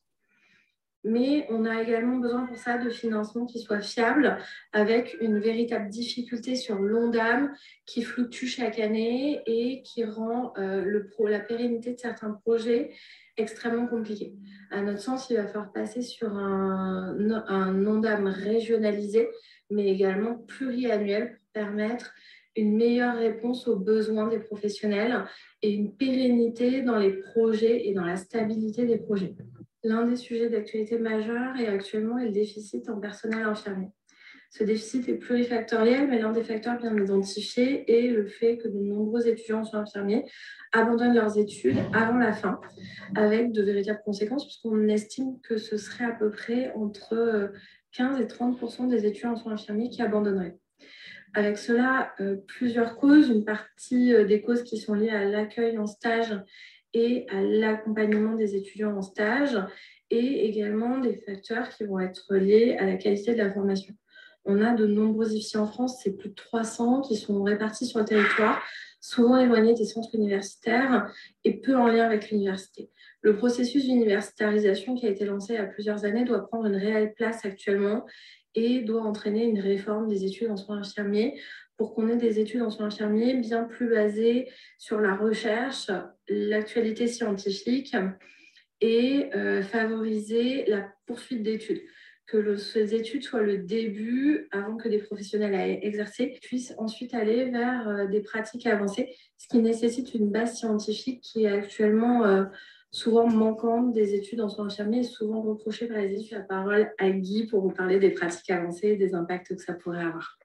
[1.05, 4.39] mais on a également besoin pour ça de financement qui soit fiable,
[4.73, 7.55] avec une véritable difficulté sur l'ONDAM
[7.87, 12.91] qui fluctue chaque année et qui rend euh, la pérennité de certains projets
[13.37, 14.35] extrêmement compliquée.
[14.71, 17.17] À notre sens, il va falloir passer sur un,
[17.49, 19.29] un ONDAM régionalisé,
[19.71, 22.13] mais également pluriannuel pour permettre
[22.57, 25.25] une meilleure réponse aux besoins des professionnels
[25.63, 29.35] et une pérennité dans les projets et dans la stabilité des projets.
[29.83, 33.89] L'un des sujets d'actualité majeurs est actuellement le déficit en personnel infirmier.
[34.51, 38.79] Ce déficit est plurifactoriel, mais l'un des facteurs bien identifiés est le fait que de
[38.79, 40.25] nombreux étudiants en infirmiers
[40.73, 42.61] abandonnent leurs études avant la fin,
[43.15, 47.53] avec de véritables conséquences, puisqu'on estime que ce serait à peu près entre
[47.93, 50.59] 15 et 30 des étudiants en infirmiers qui abandonneraient.
[51.33, 53.29] Avec cela, euh, plusieurs causes.
[53.29, 56.37] Une partie euh, des causes qui sont liées à l'accueil en stage
[56.95, 59.59] et à l'accompagnement des étudiants en stage
[60.11, 63.95] et également des facteurs qui vont être liés à la qualité de la formation.
[64.45, 68.01] On a de nombreux IFSI en France, c'est plus de 300 qui sont répartis sur
[68.01, 68.63] le territoire,
[69.01, 71.13] souvent éloignés des centres universitaires
[71.45, 72.91] et peu en lien avec l'université.
[73.23, 76.77] Le processus d'universitarisation qui a été lancé il y a plusieurs années doit prendre une
[76.77, 78.07] réelle place actuellement
[78.55, 81.39] et doit entraîner une réforme des études en soins infirmiers
[81.81, 85.91] pour qu'on ait des études en soins infirmiers bien plus basées sur la recherche,
[86.29, 87.97] l'actualité scientifique
[88.83, 91.81] et euh, favoriser la poursuite d'études.
[92.27, 97.47] Que ces études soient le début, avant que des professionnels aient exercé, puissent ensuite aller
[97.47, 102.45] vers euh, des pratiques avancées, ce qui nécessite une base scientifique qui est actuellement euh,
[102.91, 106.37] souvent manquante des études en soins infirmiers et souvent reprochée par les études.
[106.37, 109.73] La parole à Guy pour vous parler des pratiques avancées et des impacts que ça
[109.73, 110.40] pourrait avoir.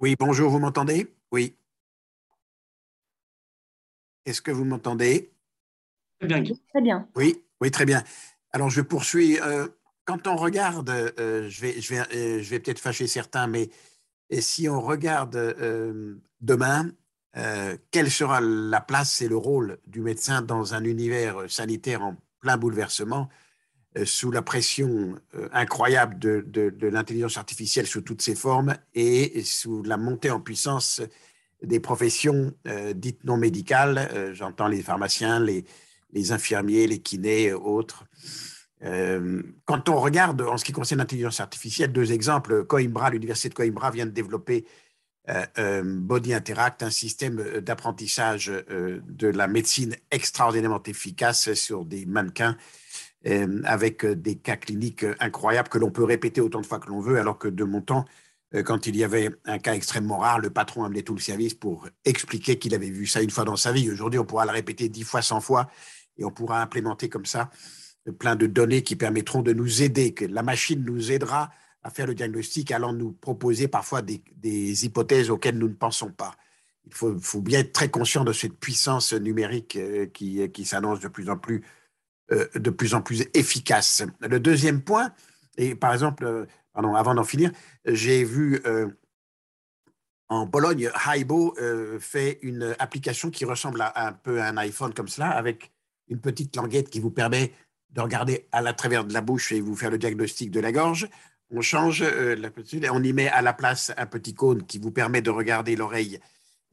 [0.00, 1.14] Oui, bonjour, vous m'entendez?
[1.30, 1.54] Oui.
[4.24, 5.30] Est-ce que vous m'entendez?
[6.18, 6.42] Très bien.
[6.42, 7.06] Très bien.
[7.16, 8.02] Oui, oui, très bien.
[8.52, 9.38] Alors, je poursuis.
[9.40, 9.68] Euh,
[10.06, 13.68] quand on regarde, euh, je vais, je vais, euh, je vais peut-être fâcher certains, mais
[14.38, 15.36] si on regarde
[16.40, 16.90] demain,
[17.90, 22.56] quelle sera la place et le rôle du médecin dans un univers sanitaire en plein
[22.56, 23.49] bouleversement euh,
[24.04, 29.82] sous la pression euh, incroyable de, de, l'intelligence artificielle sous toutes ses formes et sous
[29.82, 31.02] la montée en puissance
[31.62, 35.64] des professions euh, dites non médicales, j'entends les pharmaciens, les,
[36.12, 38.04] les, infirmiers, les kinés, autres.
[38.80, 43.90] quand on regarde en ce qui concerne l'intelligence artificielle, deux exemples, Coimbra, l'université de Coimbra
[43.90, 44.64] vient de développer
[45.84, 52.79] Body Interact, un système d'apprentissage de la médecine extraordinairement efficace sur des mannequins euh,
[53.24, 56.88] avec euh, des cas cliniques euh, incroyables que l'on peut répéter autant de fois que
[56.88, 58.04] l'on veut, alors que de mon temps,
[58.64, 61.88] quand il y avait un cas extrêmement rare, le patron amenait tout le service pour
[62.04, 63.88] expliquer qu'il avait vu ça une fois dans sa vie.
[63.88, 65.70] Aujourd'hui, on pourra le répéter dix fois, cent fois,
[66.18, 67.48] et on pourra implémenter comme ça
[68.18, 71.50] plein de données qui permettront de nous aider, que la machine nous aidera
[71.82, 76.34] à faire le diagnostic, allant nous proposer parfois des, hypothèses auxquelles nous ne pensons pas.
[76.86, 79.78] Il faut, bien être très conscient de cette puissance numérique
[80.12, 81.79] qui, s'annonce de plus en plus euh,
[82.30, 84.04] de plus en plus efficace.
[84.20, 85.12] Le deuxième point,
[85.56, 87.50] et par exemple, euh, pardon, avant d'en finir,
[87.84, 88.88] j'ai vu euh,
[90.28, 91.56] en Pologne, Haibo
[91.98, 95.72] fait une application qui ressemble à, un peu à un iPhone comme cela, avec
[96.08, 97.52] une petite languette qui vous permet
[97.90, 100.70] de regarder à la travers de la bouche et vous faire le diagnostic de la
[100.70, 101.08] gorge.
[101.50, 104.92] On change la et on y met à la place un petit cône qui vous
[104.92, 106.20] permet de regarder l'oreille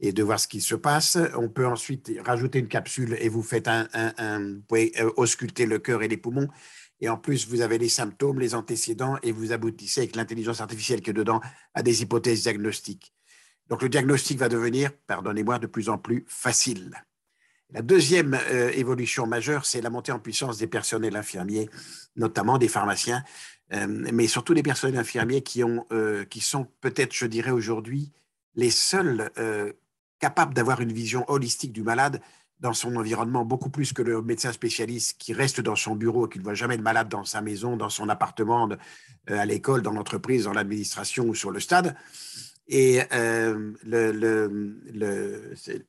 [0.00, 1.18] et de voir ce qui se passe.
[1.36, 3.86] On peut ensuite rajouter une capsule et vous faites un,
[4.38, 6.48] vous pouvez euh, ausculter le cœur et les poumons.
[7.00, 11.00] et en plus vous avez les symptômes, les antécédents, et vous aboutissez avec l'intelligence artificielle
[11.00, 11.40] qui est dedans
[11.74, 13.12] à des hypothèses diagnostiques.
[13.68, 16.92] Donc le diagnostic va devenir, pardonnez-moi, de plus en plus facile.
[17.70, 21.68] La deuxième euh, évolution majeure, c'est la montée en puissance des personnels infirmiers,
[22.16, 23.22] notamment des pharmaciens,
[23.74, 25.86] euh, mais surtout des personnels infirmiers qui, ont,
[26.30, 28.12] qui sont peut-être, je dirais aujourd'hui,
[28.54, 29.30] les seuls
[30.18, 32.20] capables d'avoir une vision holistique du malade
[32.60, 36.30] dans son environnement, beaucoup plus que le médecin spécialiste qui reste dans son bureau et
[36.30, 38.68] qui ne voit jamais de malade dans sa maison, dans son appartement,
[39.28, 41.94] à l'école, dans l'entreprise, dans l'administration ou sur le stade.
[42.68, 43.72] Et euh,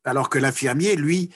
[0.06, 1.30] alors que l'infirmier, lui,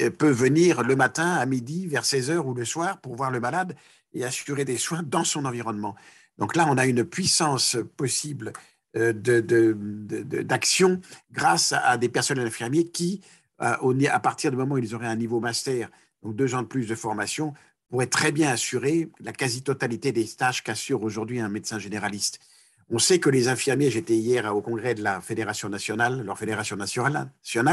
[0.00, 3.30] euh, peut venir le matin, à midi, vers 16 heures ou le soir pour voir
[3.30, 3.76] le malade
[4.14, 5.94] et assurer des soins dans son environnement.
[6.38, 8.52] Donc là, on a une puissance possible euh,
[8.94, 11.00] d'action de,
[11.32, 13.20] grâce à des personnels infirmiers qui,
[13.58, 15.90] à partir du moment où ils auraient un niveau master,
[16.22, 17.54] donc deux ans de plus de formation,
[17.88, 22.40] pourraient très bien assurer la quasi-totalité des tâches qu'assure aujourd'hui un médecin généraliste.
[22.88, 26.76] On sait que les infirmiers, j'étais hier au congrès de la Fédération nationale, leur fédération
[26.76, 27.30] nationale,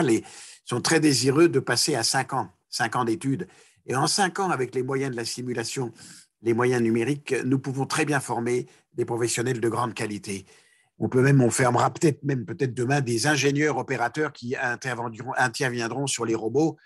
[0.10, 0.24] et
[0.64, 3.48] sont très désireux de passer à cinq ans, cinq ans d'études.
[3.88, 5.92] Et en cinq ans, avec les moyens de la simulation,
[6.44, 10.46] les moyens numériques, nous pouvons très bien former des professionnels de grande qualité.
[11.00, 16.08] On peut même, on fermera peut-être même peut-être demain des ingénieurs opérateurs qui interviendront, interviendront
[16.08, 16.78] sur les robots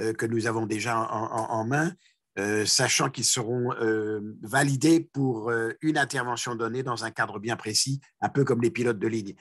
[0.00, 1.92] euh, que nous avons déjà en main
[2.38, 5.52] euh, sachant qu'ils seront euh, validés pour
[5.82, 9.34] une intervention donnée dans un cadre bien précis, un peu comme les pilotes de ligne.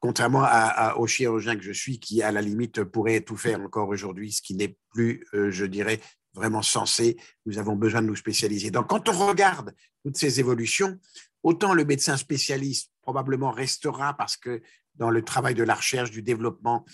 [0.00, 3.88] contrairement à, au chirurgien que je suis, qui à la limite pourrait tout faire encore
[3.88, 6.00] aujourd'hui, ce qui n'est plus, je dirais,
[6.34, 7.16] vraiment sensé.
[7.46, 8.70] Nous avons besoin de nous spécialiser.
[8.70, 10.98] Donc, quand on regarde toutes ces évolutions,
[11.42, 14.62] autant le médecin spécialiste probablement restera parce que
[14.94, 16.84] dans le travail de la recherche, du développement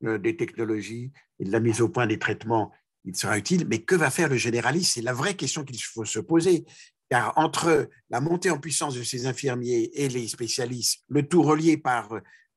[0.00, 2.72] des technologies et de la mise au point des traitements,
[3.04, 4.94] il sera utile, mais que va faire le généraliste?
[4.94, 6.64] C'est la vraie question qu'il faut se poser.
[7.10, 11.76] Car entre la montée en puissance de ces infirmiers et les spécialistes, le tout relié
[11.76, 12.08] par,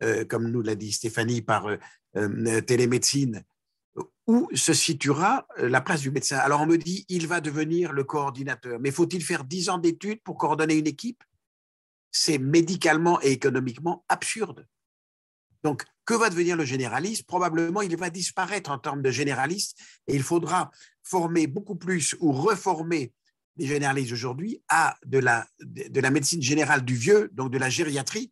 [0.04, 1.78] euh, comme nous l'a dit Stéphanie, par euh,
[2.16, 3.44] euh, télémédecine,
[4.26, 6.38] où se situera la place du médecin?
[6.38, 10.22] Alors on me dit, il va devenir le coordinateur, mais faut-il faire dix ans d'études
[10.24, 11.24] pour coordonner une équipe?
[12.12, 14.68] C'est médicalement et économiquement absurde.
[15.64, 17.26] Donc, que va devenir le généraliste?
[17.26, 20.72] Probablement, il va disparaître en termes de généraliste et il faudra
[21.04, 23.14] former beaucoup plus ou reformer
[23.58, 27.70] les généralistes aujourd'hui à de la, de la médecine générale du vieux, donc de la
[27.70, 28.32] gériatrie,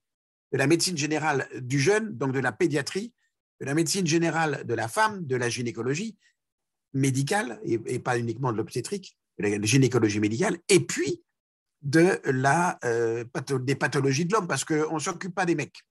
[0.51, 3.13] de la médecine générale du jeune, donc de la pédiatrie,
[3.59, 6.17] de la médecine générale de la femme, de la gynécologie
[6.93, 11.23] médicale, et, pas uniquement de l'obstétrique, de la gynécologie médicale, et puis
[11.85, 13.23] de la, euh,
[13.61, 15.85] des pathologies de l'homme, parce qu'on ne s'occupe pas des mecs.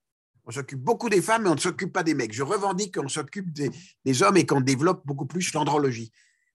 [0.45, 2.35] On s'occupe beaucoup des femmes, mais on ne s'occupe pas des mecs.
[2.35, 6.13] Je revendique qu'on s'occupe des, hommes et qu'on développe beaucoup plus l'andrologie.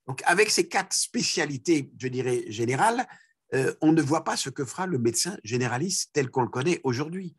[0.07, 3.07] Donc, avec ces quatre spécialités, je dirais, générales,
[3.55, 6.81] euh, on ne voit pas ce que fera le médecin généraliste tel qu'on le connaît
[6.83, 7.35] aujourd'hui.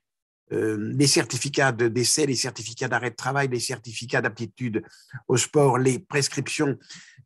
[0.52, 4.82] Euh, les certificats de décès, les certificats d'arrêt de travail, les certificats d'aptitude
[5.28, 6.76] au sport, les prescriptions,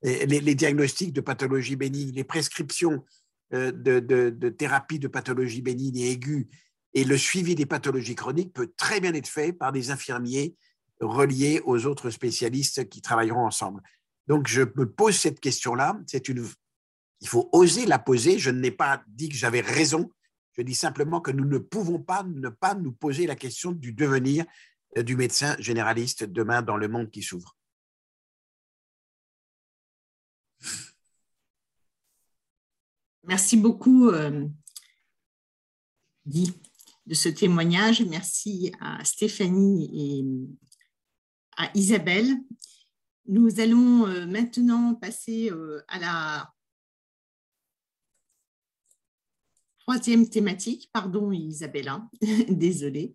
[0.03, 3.03] les, diagnostics de pathologie bénigne, les prescriptions
[3.55, 6.49] euh, de, thérapie de pathologie bénigne et aiguë,
[6.95, 10.55] et le suivi des pathologies chroniques peut très bien être fait par des infirmiers
[11.01, 13.83] reliés aux autres spécialistes qui travailleront ensemble.
[14.27, 15.99] Donc, je me pose cette question-là.
[16.07, 16.47] C'est une,
[17.21, 18.39] il faut oser la poser.
[18.39, 20.11] Je n'ai pas dit que j'avais raison.
[20.57, 23.93] Je dis simplement que nous ne pouvons pas ne pas nous poser la question du
[23.93, 24.45] devenir
[24.97, 27.57] euh, du médecin généraliste demain dans le monde qui s'ouvre.
[33.27, 34.47] Merci beaucoup, euh,
[36.27, 36.53] Guy
[37.07, 38.03] de ce témoignage.
[38.03, 40.25] Merci à Stéphanie et
[41.57, 42.37] à Isabelle.
[43.27, 46.53] Nous allons euh, maintenant passer euh, à la
[49.79, 52.09] troisième thématique, pardon Isabella,
[52.49, 53.13] désolée,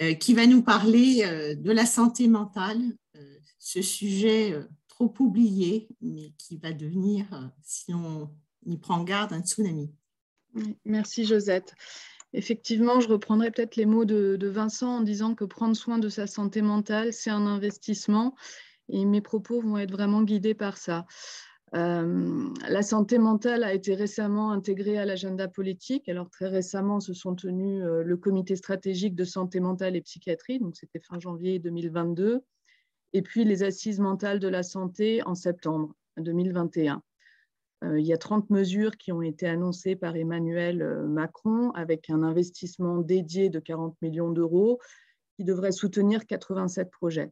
[0.00, 2.80] euh, qui va nous parler de la santé mentale,
[3.58, 4.54] ce sujet
[4.88, 8.30] trop oublié, mais qui va devenir, si on
[8.66, 9.90] y prend garde, un tsunami.
[10.84, 11.74] Merci Josette.
[12.34, 16.26] Effectivement, je reprendrai peut-être les mots de, Vincent en disant que prendre soin de sa
[16.26, 18.34] santé mentale, c'est un investissement
[18.88, 21.06] et mes propos vont être vraiment guidés par ça.
[21.74, 26.08] Euh, la santé mentale a été récemment intégrée à l'agenda politique.
[26.08, 30.58] Alors très récemment, se sont tenus euh, le comité stratégique de santé mentale et psychiatrie,
[30.58, 32.42] donc c'était fin janvier 2022,
[33.14, 37.02] et puis les assises mentales de la santé en septembre 2021.
[37.82, 42.10] Euh, il y a 30 mesures qui ont été annoncées par Emmanuel euh, Macron avec
[42.10, 44.78] un investissement dédié de 40 millions d'euros
[45.36, 47.30] qui devrait soutenir 87 projets.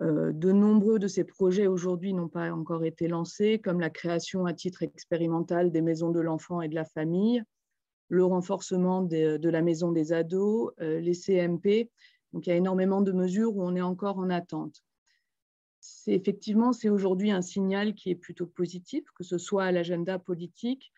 [0.00, 4.54] de nombreux de ces projets aujourd'hui n'ont pas encore été lancés, comme la création à
[4.54, 7.42] titre expérimental des maisons de l'enfant et de la famille,
[8.08, 11.90] le renforcement de, la maison des ados, les CMP.
[12.32, 14.82] Donc il y a énormément de mesures où on est encore en attente.
[15.86, 20.18] C'est effectivement, c'est aujourd'hui un signal qui est plutôt positif, que ce soit à l'agenda
[20.18, 20.90] politique,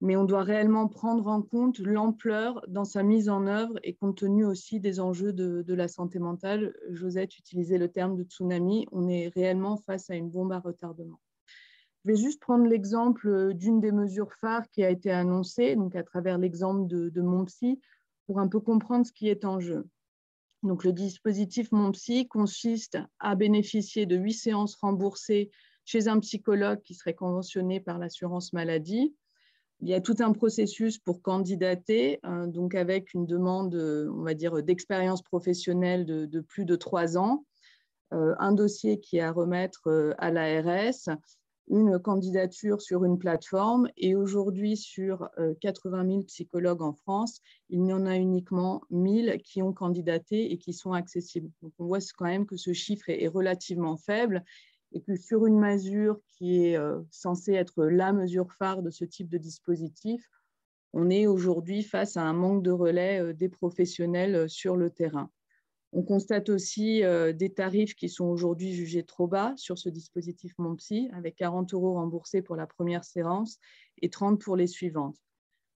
[0.00, 4.16] mais on doit réellement prendre en compte l'ampleur dans sa mise en œuvre et compte
[4.16, 6.74] tenu aussi des enjeux de, la santé mentale.
[6.90, 11.20] Josette utilisait le terme de tsunami, on est réellement face à une bombe à retardement.
[12.04, 16.02] Je vais juste prendre l'exemple d'une des mesures phares qui a été annoncée, donc à
[16.02, 17.22] travers l'exemple de, de
[18.26, 19.86] pour un peu comprendre ce qui est en jeu.
[20.62, 25.50] Donc, le dispositif Mon Psy consiste à bénéficier de huit séances remboursées
[25.84, 29.14] chez un psychologue qui serait conventionné par l'assurance maladie.
[29.80, 33.74] Il y a tout un processus pour candidater, hein, donc avec une demande,
[34.36, 37.44] dire, d'expérience professionnelle de, plus de trois ans,
[38.12, 41.08] euh, un dossier qui est à remettre euh, à l'ARS,
[41.68, 45.28] une candidature sur une plateforme et aujourd'hui sur
[45.60, 50.52] 80 euh, 000 psychologues en France, il y en a uniquement 1000 qui ont candidaté
[50.52, 51.50] et qui sont accessibles.
[51.62, 54.44] Donc on voit quand même que ce chiffre est relativement faible
[54.92, 59.04] et que sur une mesure qui est euh, censée être la mesure phare de ce
[59.04, 60.28] type de dispositif,
[60.92, 65.30] on est aujourd'hui face à un manque de relais euh, des professionnels sur le terrain.
[65.92, 67.02] On constate aussi
[67.34, 71.94] des tarifs qui sont aujourd'hui jugés trop bas sur ce dispositif MonPsy, avec 40 euros
[71.94, 73.58] remboursés pour la première séance
[74.00, 75.18] et 30 pour les suivantes.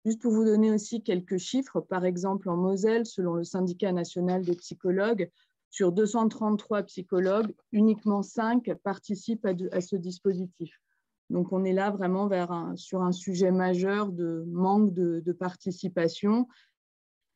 [0.07, 4.45] Juste pour vous donner aussi quelques chiffres, par exemple en Moselle, selon le syndicat national
[4.45, 5.31] des psychologues,
[5.71, 10.81] sur 233 psychologues, uniquement 5 participent à, ce dispositif.
[11.29, 12.31] Donc, on est là vraiment
[12.77, 16.47] sur un sujet majeur de manque de, participation.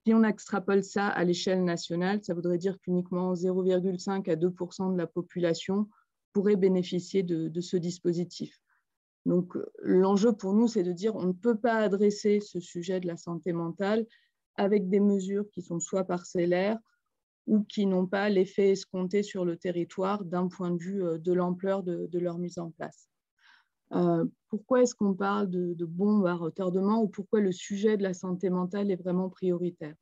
[0.07, 4.99] Si on extrapole ça à l'échelle nationale, ça voudrait dire qu'uniquement 0,5 à 2% de
[4.99, 5.89] la population
[6.33, 8.61] pourrait bénéficier de, ce dispositif.
[9.27, 13.07] Donc, l'enjeu pour nous, c'est de dire on ne peut pas adresser ce sujet de
[13.07, 14.07] la santé mentale
[14.57, 16.79] avec des mesures qui sont soit parcellaires,
[17.51, 21.33] ou qui n'ont pas l'effet escompté sur le territoire d'un point de vue euh, de
[21.33, 23.10] l'ampleur de, leur mise en place.
[23.92, 28.03] Euh, pourquoi est-ce qu'on parle de, de bombes à retardement ou pourquoi le sujet de
[28.03, 29.94] la santé mentale est vraiment prioritaire?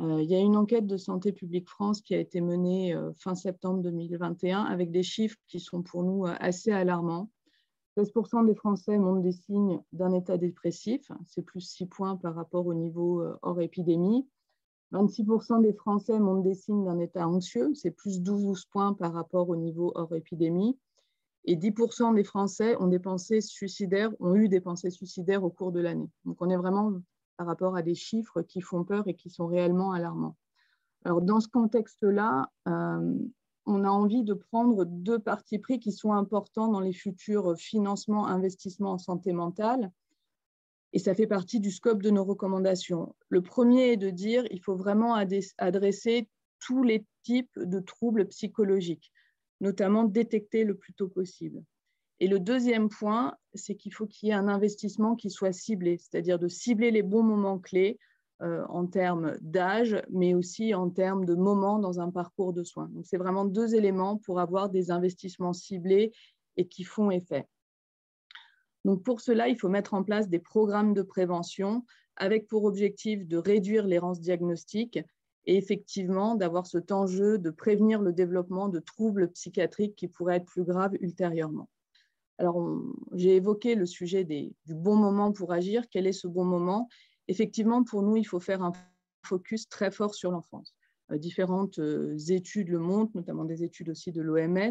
[0.00, 3.34] Euh, Il y a une enquête de Santé publique France qui a été menée fin
[3.34, 7.30] septembre 2021 avec des chiffres qui sont pour nous assez alarmants.
[7.96, 12.66] 16% des Français montrent des signes d'un état dépressif, c'est plus 6 points par rapport
[12.66, 14.28] au niveau hors épidémie.
[14.92, 19.48] 26% des Français montrent des signes d'un état anxieux, c'est plus 12 points par rapport
[19.48, 20.78] au niveau hors épidémie.
[21.46, 25.72] Et 10% des Français ont, des pensées suicidaires, ont eu des pensées suicidaires au cours
[25.72, 26.10] de l'année.
[26.24, 26.92] Donc on est vraiment
[27.36, 30.36] par rapport à des chiffres qui font peur et qui sont réellement alarmants.
[31.04, 33.14] Alors dans ce contexte-là, euh,
[33.66, 38.26] on a envie de prendre deux partis pris qui sont importants dans les futurs financements,
[38.26, 39.92] investissements en santé mentale
[40.92, 43.14] et ça fait partie du scope de nos recommandations.
[43.28, 45.14] Le premier est de dire qu'il faut vraiment
[45.58, 46.28] adresser
[46.58, 49.12] tous les types de troubles psychologiques,
[49.60, 51.62] notamment détecter le plus tôt possible.
[52.18, 55.98] Et le deuxième point, c'est qu'il faut qu'il y ait un investissement qui soit ciblé,
[55.98, 57.98] c'est-à-dire de cibler les bons moments clés
[58.42, 62.88] euh, en termes d'âge, mais aussi en termes de moments dans un parcours de soins.
[62.92, 66.12] Donc, c'est vraiment deux éléments pour avoir des investissements ciblés
[66.56, 67.46] et qui font effet.
[68.86, 73.26] Donc pour cela, il faut mettre en place des programmes de prévention avec pour objectif
[73.26, 75.00] de réduire l'errance diagnostique
[75.46, 80.46] et effectivement d'avoir cet enjeu de prévenir le développement de troubles psychiatriques qui pourraient être
[80.46, 81.68] plus graves ultérieurement.
[82.38, 82.82] Alors,
[83.12, 85.84] j'ai évoqué le sujet du bon moment pour agir.
[85.90, 86.88] Quel est ce bon moment?
[87.28, 88.72] Effectivement, pour nous, il faut faire un
[89.24, 90.74] focus très fort sur l'enfance.
[91.12, 94.70] Euh, différentes euh, études le montrent, notamment des études aussi de l'OMS,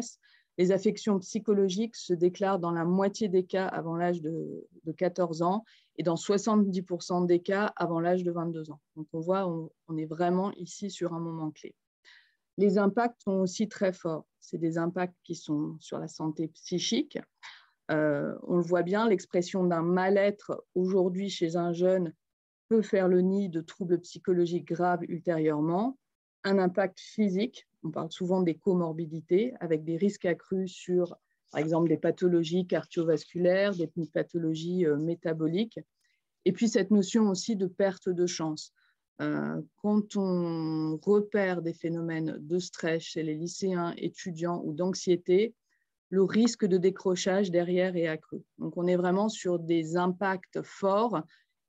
[0.58, 4.66] les affections psychologiques se déclarent dans la moitié des cas avant l'âge de,
[4.96, 5.64] 14 ans
[5.96, 8.80] et dans 70% des cas avant l'âge de 22 ans.
[8.96, 11.74] Donc on voit, on, est vraiment ici sur un moment clé.
[12.56, 14.26] Les impacts sont aussi très forts.
[14.40, 17.18] C'est des impacts qui sont sur la santé psychique.
[17.90, 22.14] Euh, on le voit bien, l'expression d'un mal-être aujourd'hui chez un jeune
[22.68, 25.98] peut faire le nid de troubles psychologiques graves ultérieurement.
[26.44, 31.16] Un impact physique, on parle souvent des comorbidités avec des risques accrus sur,
[31.52, 35.78] par exemple, des pathologies cardiovasculaires, des pathologies euh, métaboliques.
[36.44, 38.72] Et puis cette notion aussi de perte de chance.
[39.20, 45.54] Euh, quand on repère des phénomènes de stress chez les lycéens, étudiants ou d'anxiété,
[46.10, 48.42] le risque de décrochage derrière est accru.
[48.58, 51.22] Donc on est vraiment sur des impacts forts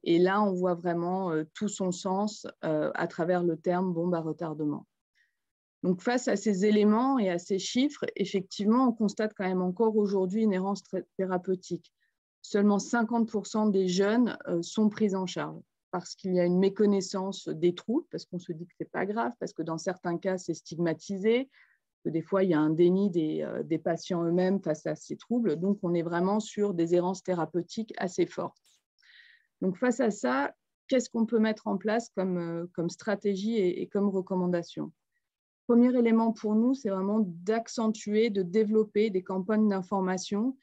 [0.04, 4.22] et là on voit vraiment euh, tout son sens à travers le terme bombe à
[4.22, 4.86] retardement.
[5.84, 9.96] Donc, face à ces éléments et à ces chiffres, effectivement, on constate quand même encore
[9.96, 10.84] aujourd'hui une errance
[11.18, 11.94] thérapeutique.
[12.42, 15.62] Seulement 50% des jeunes euh, sont pris en charge
[15.92, 18.90] parce qu'il y a une méconnaissance des troubles, parce qu'on se dit que ce n'est
[18.90, 21.50] pas grave, parce que dans certains cas, c'est stigmatisé,
[22.04, 24.96] que des fois, il y a un déni des, euh, des patients eux-mêmes face à
[24.96, 25.56] ces troubles.
[25.56, 28.58] Donc, on est vraiment sur des errances thérapeutiques assez fortes.
[29.62, 30.54] Donc, face à ça,
[30.88, 34.92] qu'est-ce qu'on peut mettre en place comme, euh, stratégie et comme recommandation?
[35.68, 40.56] Premier élément pour nous, c'est vraiment d'accentuer, de développer des campagnes d'information,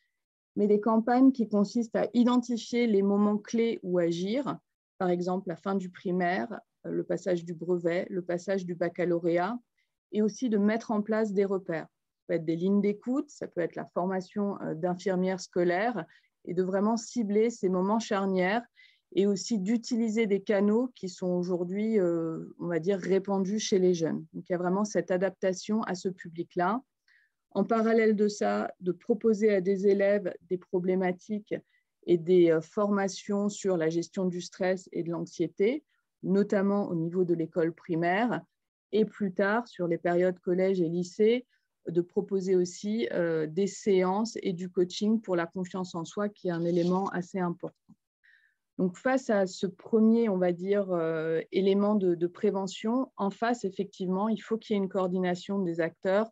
[0.56, 4.56] mais des campagnes qui consistent à identifier les moments clés où agir,
[4.96, 9.58] par exemple la fin du primaire, euh, le passage du brevet, le passage du baccalauréat,
[10.12, 11.86] et aussi de mettre en place des repères.
[11.86, 16.06] Ça peut être des lignes d'écoute, ça peut être la formation euh, d'infirmières scolaires,
[16.46, 18.64] et de vraiment cibler ces moments charnières
[19.14, 23.94] et aussi d'utiliser des canaux qui sont aujourd'hui, euh, on va dire, répandus chez les
[23.94, 24.26] jeunes.
[24.32, 26.82] Donc, il y a vraiment cette adaptation à ce public-là.
[27.52, 31.54] En parallèle de ça, de proposer à des élèves des problématiques
[32.06, 35.84] et des euh, formations sur la gestion du stress et de l'anxiété,
[36.24, 38.40] notamment au niveau de l'école primaire,
[38.90, 41.46] et plus tard, sur les périodes collège et lycée,
[41.86, 46.48] de proposer aussi euh, des séances et du coaching pour la confiance en soi, qui
[46.48, 47.74] est un élément assez important.
[48.78, 54.28] Donc, face à ce premier, on va dire, euh, élément de, prévention, en face, effectivement,
[54.28, 56.28] il faut qu'il y ait une coordination des acteurs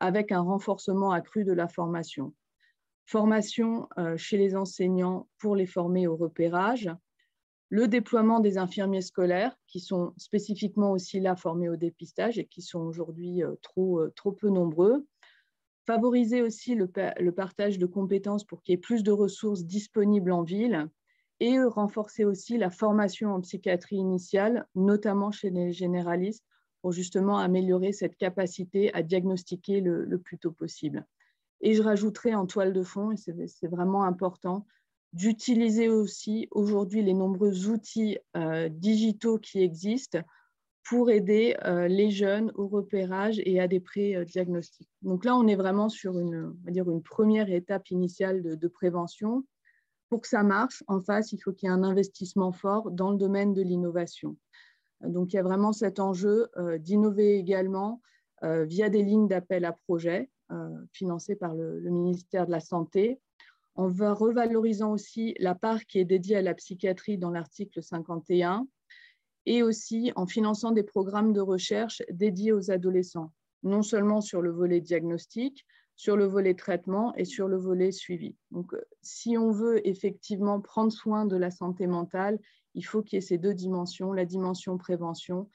[0.00, 2.34] avec un renforcement accru de la formation.
[3.06, 6.90] Formation euh, chez les enseignants pour les former au repérage,
[7.68, 12.62] le déploiement des infirmiers scolaires qui sont spécifiquement aussi là formés au dépistage et qui
[12.62, 15.06] sont aujourd'hui euh, trop, peu nombreux,
[15.86, 20.42] favoriser aussi le partage de compétences pour qu'il y ait plus de ressources disponibles en
[20.42, 20.88] ville
[21.44, 26.42] et renforcer aussi la formation en psychiatrie initiale, notamment chez les généralistes,
[26.80, 31.06] pour justement améliorer cette capacité à diagnostiquer le, plus tôt possible.
[31.60, 33.16] Et je rajouterai en toile de fond, et
[33.46, 34.66] c'est vraiment important,
[35.12, 40.20] d'utiliser aussi aujourd'hui les nombreux outils euh, digitaux qui existent
[40.82, 44.88] pour aider euh, les jeunes au repérage et à des pré-diagnostics.
[45.02, 48.54] Donc là, on est vraiment sur une, on va dire une première étape initiale de,
[48.54, 49.44] de prévention
[50.14, 53.10] pour que ça marche, en face, il faut qu'il y ait un investissement fort dans
[53.10, 54.36] le domaine de l'innovation.
[55.00, 58.00] Donc, il y a vraiment cet enjeu euh, d'innover également
[58.44, 63.18] euh, via des lignes d'appel à projets euh, financées par le, ministère de la Santé,
[63.74, 68.68] en va revalorisant aussi la part qui est dédiée à la psychiatrie dans l'article 51
[69.46, 73.32] et aussi en finançant des programmes de recherche dédiés aux adolescents,
[73.64, 78.36] non seulement sur le volet diagnostic, sur le volet traitement et sur le volet suivi.
[78.50, 82.38] Donc, euh, si on veut effectivement prendre soin de la santé mentale,
[82.74, 85.48] il faut qu'il y ait ces deux dimensions, la dimension prévention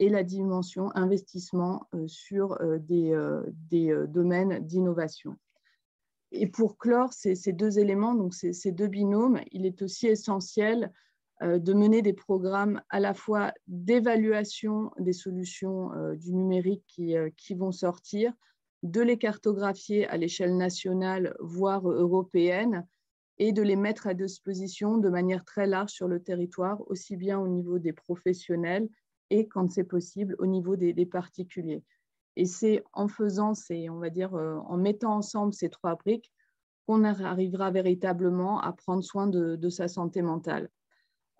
[0.00, 3.16] et la dimension investissement euh, sur euh, des,
[3.70, 5.36] des domaines d'innovation.
[6.32, 10.08] Et pour clore ces, ces, deux éléments, donc ces, ces, deux binômes, il est aussi
[10.08, 10.92] essentiel
[11.42, 17.72] de mener des programmes à la fois d'évaluation des solutions du numérique qui, qui vont
[17.72, 18.32] sortir,
[18.84, 22.86] de les cartographier à l'échelle nationale, voire européenne,
[23.38, 27.40] et de les mettre à disposition de manière très large sur le territoire, aussi bien
[27.40, 28.88] au niveau des professionnels
[29.30, 31.82] et, quand c'est possible, au niveau des, particuliers.
[32.36, 36.30] Et c'est en faisant ces, on va dire, euh, en mettant ensemble ces trois briques
[36.86, 40.68] qu'on arrivera véritablement à prendre soin de, sa santé mentale.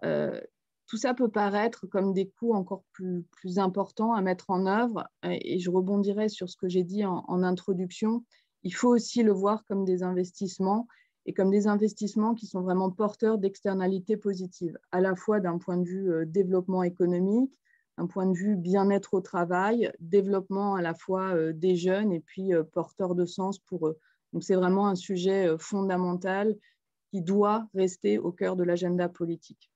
[0.05, 0.41] Euh,
[0.87, 3.25] tout ça peut paraître comme des coûts encore plus,
[3.59, 5.09] importants à mettre en œuvre.
[5.23, 8.25] Et je rebondirai sur ce que j'ai dit en, introduction.
[8.63, 10.87] Il faut aussi le voir comme des investissements
[11.27, 15.79] et comme des investissements qui sont vraiment porteurs d'externalités positives, à la fois d'un point
[15.79, 17.51] de vue euh, développement économique,
[17.97, 22.21] d'un point de vue bien-être au travail, développement à la fois euh, des jeunes et
[22.21, 23.99] puis euh, porteur de sens pour eux.
[24.35, 26.57] Donc c'est vraiment un sujet fondamental
[27.11, 29.71] qui doit rester au cœur de l'agenda politique.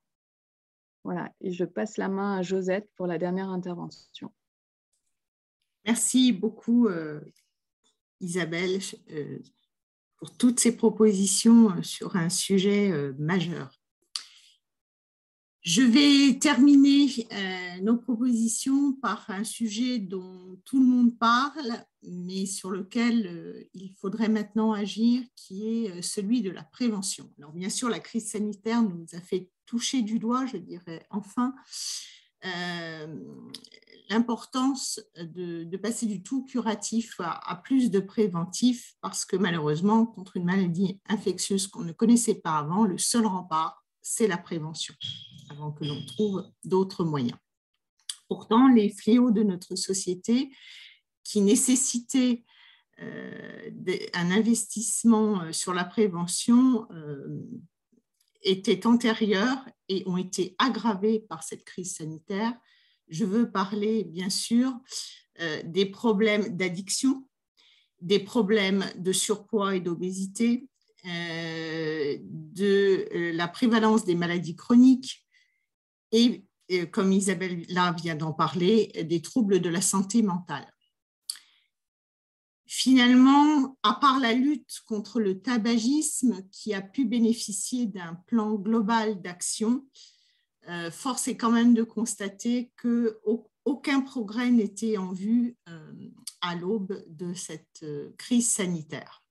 [1.09, 4.31] Voilà, et je passe la main à Josette pour la dernière intervention.
[5.87, 7.23] Merci beaucoup, euh,
[8.21, 8.79] Isabelle,
[9.13, 9.39] euh,
[10.19, 13.73] pour toutes ces propositions euh, sur un sujet majeur.
[15.63, 17.09] Je vais terminer
[17.81, 24.29] nos propositions par un sujet dont tout le monde parle, mais sur lequel il faudrait
[24.29, 27.33] maintenant agir, qui est celui de la prévention.
[27.39, 31.55] Alors bien sûr, la crise sanitaire nous a fait toucher du doigt, je dirais enfin,
[32.47, 33.07] euh,
[34.09, 40.47] l'importance de, passer du tout curatif à, plus de préventif, parce que malheureusement, contre une
[40.47, 44.95] maladie infectieuse qu'on ne connaissait pas avant, le seul rempart, c'est la prévention,
[45.51, 47.39] avant que l'on trouve d'autres moyens.
[48.29, 50.51] Pourtant, les fléaux de notre société
[51.25, 52.45] qui nécessitaient
[52.99, 56.89] un investissement sur la prévention
[58.43, 62.55] étaient antérieures et ont été aggravées par cette crise sanitaire.
[63.09, 64.73] Je veux parler, bien sûr,
[65.65, 67.25] des problèmes d'addiction,
[68.01, 70.69] des problèmes de surpoids et d'obésité,
[71.07, 75.25] euh, de euh, la prévalence des maladies chroniques
[76.11, 76.45] et,
[76.91, 80.71] comme Isabelle là vient d'en parler, des troubles de la santé mentale.
[82.79, 89.21] Finalement, à part la lutte contre le tabagisme qui a pu bénéficier d'un plan global
[89.21, 89.85] d'action,
[90.69, 95.57] euh, force est quand même de constater qu'aucun progrès n'était en vue
[96.41, 97.85] à l'aube de cette
[98.17, 99.25] crise sanitaire.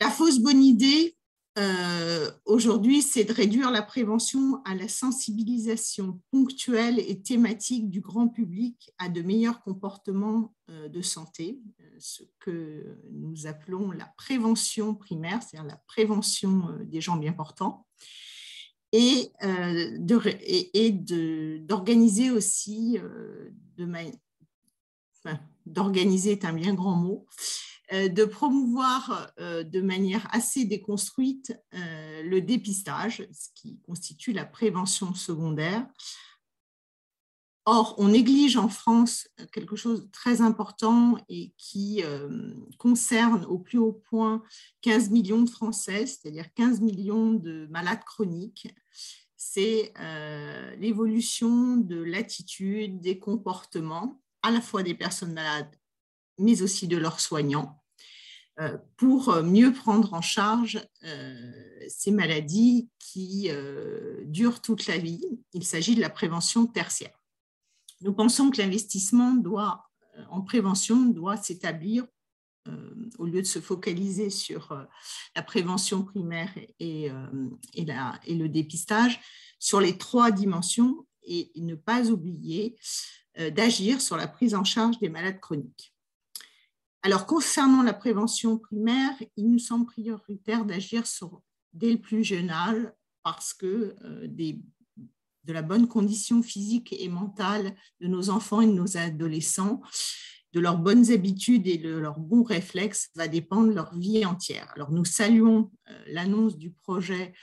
[0.00, 1.16] La fausse bonne idée,
[1.58, 8.28] euh, aujourd'hui, c'est de réduire la prévention à la sensibilisation ponctuelle et thématique du grand
[8.28, 14.94] public à de meilleurs comportements euh, de santé, euh, ce que nous appelons la prévention
[14.94, 17.86] primaire, c'est-à-dire la prévention des gens bien portants,
[18.92, 19.32] et,
[21.60, 22.98] d'organiser aussi,
[25.66, 27.26] d'organiser est un bien grand mot,
[27.92, 35.14] de promouvoir euh, de manière assez déconstruite euh, le dépistage, ce qui constitue la prévention
[35.14, 35.86] secondaire.
[37.64, 42.00] Or, on néglige en France quelque chose de très important et qui
[42.78, 44.40] concerne au plus haut point
[44.82, 48.72] 15 millions de Français, c'est-à-dire 15 millions de malades chroniques.
[49.36, 49.92] C'est
[50.78, 55.74] l'évolution de l'attitude, des comportements, à la fois des personnes malades
[56.38, 57.82] mais aussi de leurs soignants,
[58.58, 61.52] euh, pour mieux prendre en charge euh,
[61.88, 65.22] ces maladies qui euh, durent toute la vie.
[65.52, 67.22] Il s'agit de la prévention tertiaire.
[68.00, 69.36] Nous pensons que l'investissement
[70.30, 72.06] en prévention doit s'établir,
[73.18, 74.86] au lieu de se focaliser sur
[75.34, 79.20] la prévention primaire et, le dépistage,
[79.58, 82.76] sur les trois dimensions et ne pas oublier
[83.52, 85.95] d'agir sur la prise en charge des malades chroniques.
[87.06, 91.04] Alors, concernant la prévention primaire, il nous semble prioritaire d'agir
[91.72, 92.82] dès le plus jeune âge
[93.22, 98.72] parce que euh, de la bonne condition physique et mentale de nos enfants et de
[98.72, 99.80] nos adolescents,
[100.52, 104.72] de leurs bonnes habitudes et de leurs bons réflexes va dépendre leur vie entière.
[104.74, 107.34] Alors, nous saluons euh, l'annonce du projet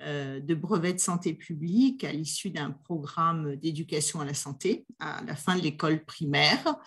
[0.00, 5.22] euh, de brevet de santé publique à l'issue d'un programme d'éducation à la santé à
[5.22, 6.80] la fin de l'école primaire.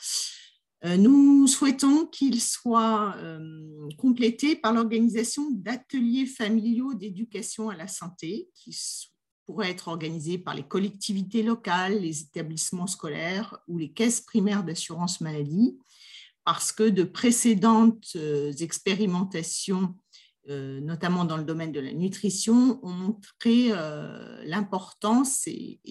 [0.85, 8.49] Euh, nous souhaitons qu'il soit euh, complété par l'organisation d'ateliers familiaux d'éducation à la santé
[8.53, 8.77] qui
[9.45, 15.19] pourraient être organisés par les collectivités locales, les établissements scolaires ou les caisses primaires d'assurance
[15.19, 15.79] maladie,
[16.45, 19.95] parce que de précédentes euh, expérimentations,
[20.49, 23.67] notamment dans le domaine de la nutrition, ont montré
[24.45, 25.81] l'importance et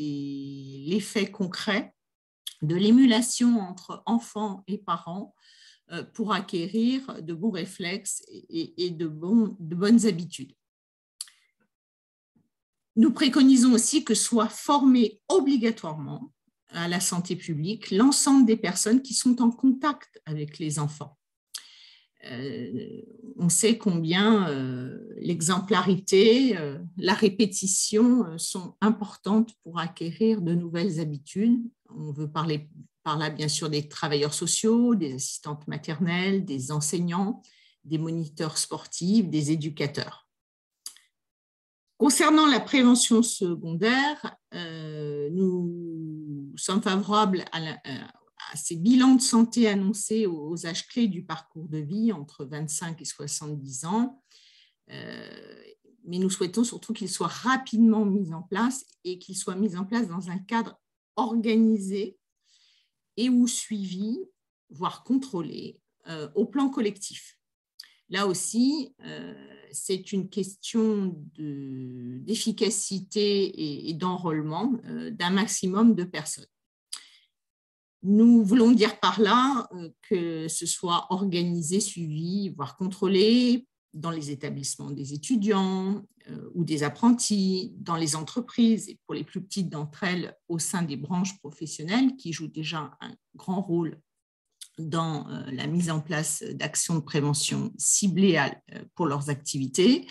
[0.86, 1.94] l'effet concret
[2.62, 5.34] de l'émulation entre enfants et parents
[5.92, 10.52] euh, pour acquérir de bons réflexes et de, bonnes habitudes.
[12.96, 16.32] Nous préconisons aussi que soit formé obligatoirement
[16.70, 21.16] à la santé publique l'ensemble des personnes qui sont en contact avec les enfants.
[22.32, 23.02] Euh,
[23.38, 26.56] on sait combien euh, l'exemplarité,
[26.96, 31.60] la répétition sont importantes pour acquérir de nouvelles habitudes
[31.90, 32.68] on veut parler
[33.02, 37.42] par là, bien sûr, des travailleurs sociaux, des assistantes maternelles, des enseignants,
[37.84, 40.28] des moniteurs sportifs, des éducateurs.
[41.98, 47.60] Concernant la prévention secondaire, euh, nous sommes favorables à,
[48.54, 53.04] ces bilans de santé annoncés aux, âges clés du parcours de vie entre 25 et
[53.04, 54.22] 70 ans.
[54.90, 55.62] Euh,
[56.04, 59.84] mais nous souhaitons surtout qu'ils soient rapidement mis en place et qu'ils soient mis en
[59.84, 60.80] place dans un cadre
[61.16, 62.16] organisé
[63.16, 64.20] et ou suivi,
[64.70, 67.40] voire contrôlé, euh, au plan collectif.
[68.08, 69.34] Là aussi, euh,
[69.72, 74.74] c'est une question d'efficacité et, d'enrôlement
[75.10, 76.46] d'un maximum de personnes.
[78.08, 79.68] Nous voulons dire par là
[80.08, 86.84] que ce soit organisé, suivi, voire contrôlé dans les établissements des étudiants euh, ou des
[86.84, 91.36] apprentis, dans les entreprises et pour les plus petites d'entre elles au sein des branches
[91.40, 93.98] professionnelles qui jouent déjà un grand rôle
[94.78, 98.38] dans euh, la mise en place d'actions de prévention ciblées
[98.72, 100.06] euh, pour leurs activités,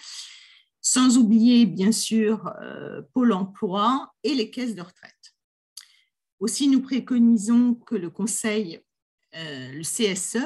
[0.82, 2.52] sans oublier bien sûr
[3.14, 5.15] Pôle emploi et les caisses de retraite.
[6.40, 8.82] Aussi, nous préconisons que le conseil,
[9.34, 10.38] le CSE,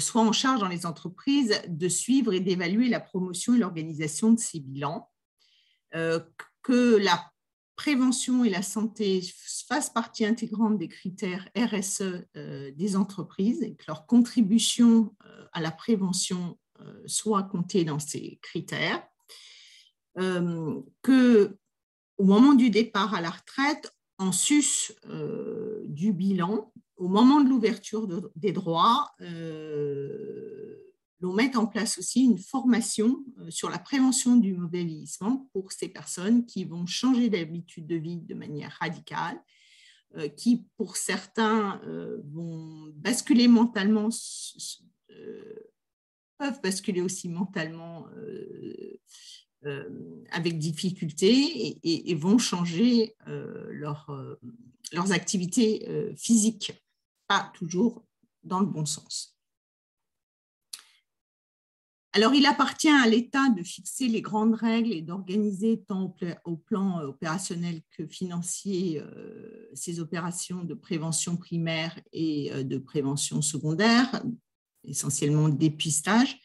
[0.00, 4.38] soit en charge dans les entreprises de suivre et d'évaluer la promotion et l'organisation de
[4.38, 5.10] ces bilans,
[5.92, 7.32] que la
[7.76, 9.22] prévention et la santé
[9.68, 15.14] fassent partie intégrante des critères RSE des entreprises et que leur contribution
[15.52, 16.58] à la prévention
[17.06, 19.02] soit comptée dans ces critères,
[20.14, 21.56] que
[22.18, 23.92] au moment du départ à la retraite,
[24.22, 28.06] en sus euh, du bilan, au moment de l'ouverture
[28.36, 30.76] des droits, euh,
[31.20, 35.72] l'on met en place aussi une formation euh, sur la prévention du mauvais vieillissement pour
[35.72, 39.42] ces personnes qui vont changer d'habitude de vie de manière radicale,
[40.36, 41.80] qui pour certains
[42.32, 44.10] vont basculer mentalement,
[46.36, 48.06] peuvent basculer aussi mentalement
[50.30, 54.34] avec difficulté et, vont changer euh, leur, euh,
[54.92, 55.86] leurs activités
[56.16, 56.72] physiques,
[57.28, 58.04] pas toujours
[58.42, 59.36] dans le bon sens.
[62.14, 67.00] Alors, il appartient à l'État de fixer les grandes règles et d'organiser tant au plan
[67.00, 69.02] opérationnel que financier
[69.72, 74.22] ces opérations de prévention primaire et de prévention secondaire,
[74.84, 76.38] essentiellement dépistage.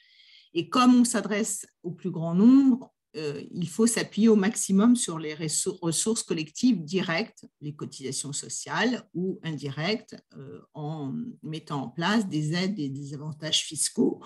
[0.54, 5.18] Et comme on s'adresse au plus grand nombre, euh, il faut s'appuyer au maximum sur
[5.18, 12.54] les ressources collectives directes, les cotisations sociales ou indirectes, euh, en mettant en place des
[12.54, 14.22] aides et des avantages fiscaux,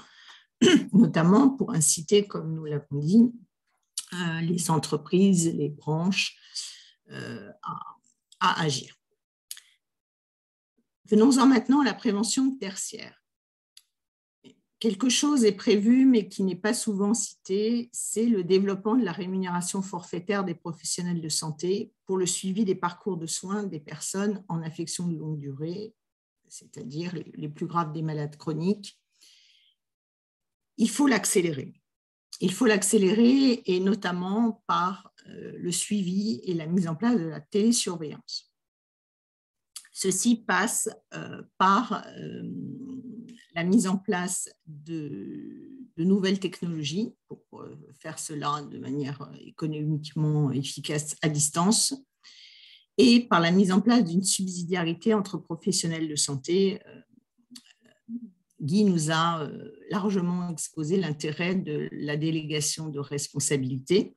[0.94, 3.32] notamment pour inciter, comme nous l'avons dit,
[4.14, 6.38] euh, les entreprises, les branches
[8.40, 8.96] à agir.
[11.10, 13.21] Venons-en maintenant à la prévention tertiaire
[14.82, 19.12] quelque chose est prévu, mais qui n'est pas souvent cité, c'est le développement de la
[19.12, 24.44] rémunération forfaitaire des professionnels de santé pour le suivi des parcours de soins des personnes
[24.50, 25.94] en affection de longue durée,
[26.48, 29.00] c'est-à-dire les plus graves des malades chroniques.
[30.78, 31.74] Il faut l'accélérer.
[32.40, 37.28] Il faut l'accélérer et notamment par euh, le suivi et la mise en place de
[37.28, 38.52] la télésurveillance.
[39.94, 42.42] Ceci passe euh, par euh,
[43.54, 51.16] la mise en place de, nouvelles technologies pour euh, faire cela de manière économiquement efficace
[51.22, 51.94] à distance
[52.98, 56.80] et par la mise en place d'une subsidiarité entre professionnels de santé.
[58.60, 59.48] Guy nous a
[59.92, 64.16] largement exposé l'intérêt de la délégation de responsabilité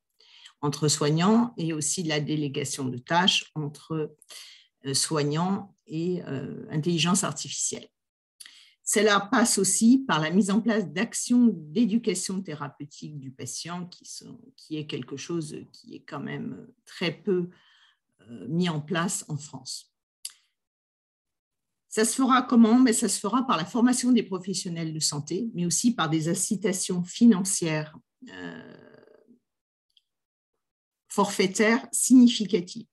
[0.62, 4.16] entre soignants et aussi la délégation de tâches entre
[4.93, 6.22] soignants et
[6.70, 7.89] intelligence artificielle.
[8.85, 13.89] Cela passe aussi par la mise en place d'actions d'éducation thérapeutique du patient,
[14.57, 17.49] qui, est quelque chose qui est quand même très peu
[18.20, 19.91] euh, mis en place en France.
[21.89, 22.78] Ça se fera comment?
[22.78, 26.28] Mais Ça se fera par la formation des professionnels de santé, mais aussi par des
[26.28, 27.97] incitations financières
[28.28, 28.76] euh,
[31.09, 32.87] forfaitaires significatives.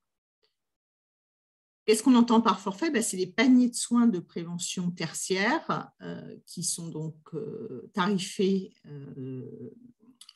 [1.92, 6.38] Qu'est-ce qu'on entend par forfait ben, C'est les paniers de soins de prévention tertiaire euh,
[6.46, 9.76] qui sont donc euh, tarifés euh,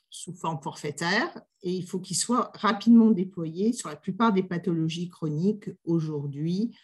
[0.09, 1.29] sous forme forfaitaire.
[1.61, 6.75] Et il faut qu'ils soient rapidement déployés sur la plupart des pathologies chroniques aujourd'hui.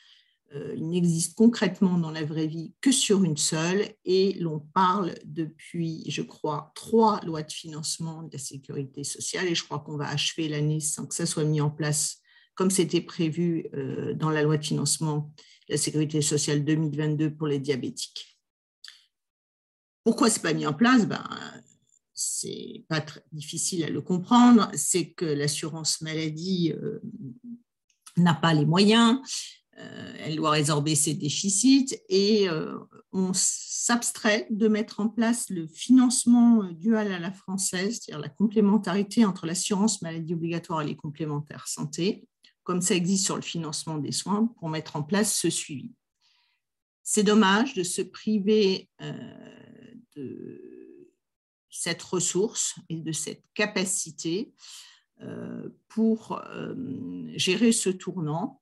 [0.53, 3.89] il n'existe concrètement dans la vraie vie que sur une seule.
[4.05, 9.47] Et l'on parle depuis, je crois, trois lois de financement de la sécurité sociale.
[9.47, 12.20] Et je crois qu'on va achever l'année sans que ça soit mis en place
[12.62, 15.34] comme c'était prévu euh, dans la loi de financement
[15.68, 18.38] de la sécurité sociale 2022 pour les diabétiques.
[20.03, 21.07] Pourquoi ce n'est pas mis en place?
[21.07, 21.28] Ben,
[22.14, 24.70] C'est pas très difficile à le comprendre.
[24.76, 26.99] C'est que l'assurance maladie euh,
[28.16, 29.20] n'a pas les moyens,
[29.80, 32.47] euh, elle doit résorber ses déficits et
[33.12, 39.26] on s'abstrait de mettre en place le financement dual à la française, c'est-à-dire la complémentarité
[39.26, 42.28] entre l'assurance maladie obligatoire et les complémentaires santé,
[42.64, 45.91] comme ça existe sur le financement des soins, pour mettre en place ce suivi.
[47.03, 49.34] C'est dommage de se priver euh,
[50.16, 51.09] de
[51.70, 54.53] cette ressource et de cette capacité
[55.22, 56.76] euh, pour euh,
[57.36, 58.62] gérer ce tournant.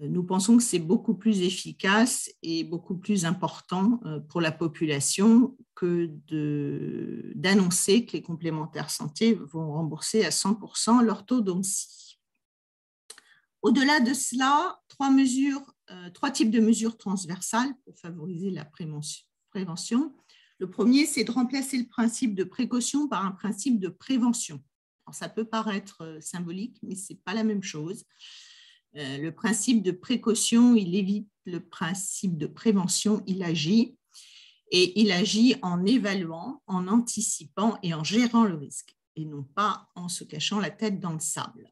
[0.00, 4.00] Nous pensons que c'est beaucoup plus efficace et beaucoup plus important
[4.30, 6.10] pour la population que
[7.34, 12.01] d'annoncer que les complémentaires santé vont rembourser à 100% leur taux d'ONCI.
[13.62, 20.12] Au-delà de cela, euh, trois types de mesures transversales pour favoriser la prévention.
[20.58, 24.62] Le premier, c'est de remplacer le principe de précaution par un principe de prévention.
[25.12, 28.04] Ça peut paraître euh, symbolique, mais ce n'est pas la même chose.
[28.94, 33.96] le principe de précaution, il évite le principe de prévention, il agit.
[34.72, 39.88] Et il agit en évaluant, en anticipant et en gérant le risque, et non pas
[39.94, 41.70] en se cachant la tête dans le sable.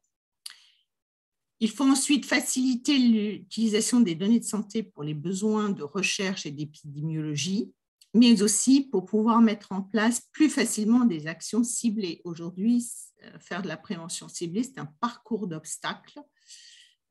[1.63, 6.51] Il faut ensuite faciliter l'utilisation des données de santé pour les besoins de recherche et
[6.51, 7.71] d'épidémiologie,
[8.15, 12.19] mais aussi pour pouvoir mettre en place plus facilement des actions ciblées.
[12.23, 12.83] Aujourd'hui,
[13.23, 16.19] euh, faire de la prévention ciblée, c'est un parcours d'obstacles.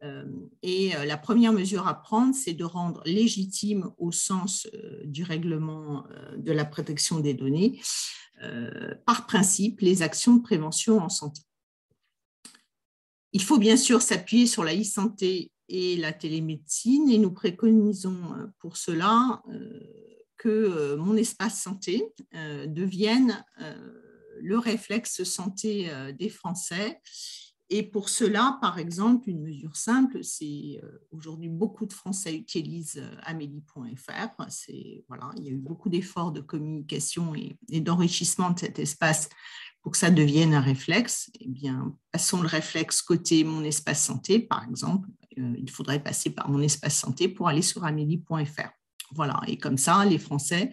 [0.03, 0.25] Euh,
[0.63, 4.67] et euh, la première mesure à prendre, c'est de rendre légitime au sens
[5.05, 6.05] du règlement
[6.37, 7.81] de la protection des données,
[9.07, 11.43] par principe, les actions de prévention en santé.
[13.33, 18.47] Il faut bien sûr s'appuyer sur la e-santé et la télémédecine et nous préconisons euh,
[18.59, 19.81] pour cela euh,
[20.37, 22.13] que euh, mon espace santé
[22.67, 23.45] devienne
[24.41, 27.01] le réflexe santé des Français.
[27.73, 30.81] Et pour cela, par exemple, une mesure simple, c'est
[31.13, 34.35] aujourd'hui beaucoup de Français utilisent amélie.fr.
[35.07, 39.29] Voilà, il y a eu beaucoup d'efforts de communication et d'enrichissement de cet espace
[39.83, 44.39] pour que ça devienne un réflexe, eh bien, passons le réflexe côté mon espace santé,
[44.39, 45.09] par exemple.
[45.39, 48.71] Euh, il faudrait passer par mon espace santé pour aller sur amélie.fr.
[49.15, 50.71] Voilà, et comme ça, les Français,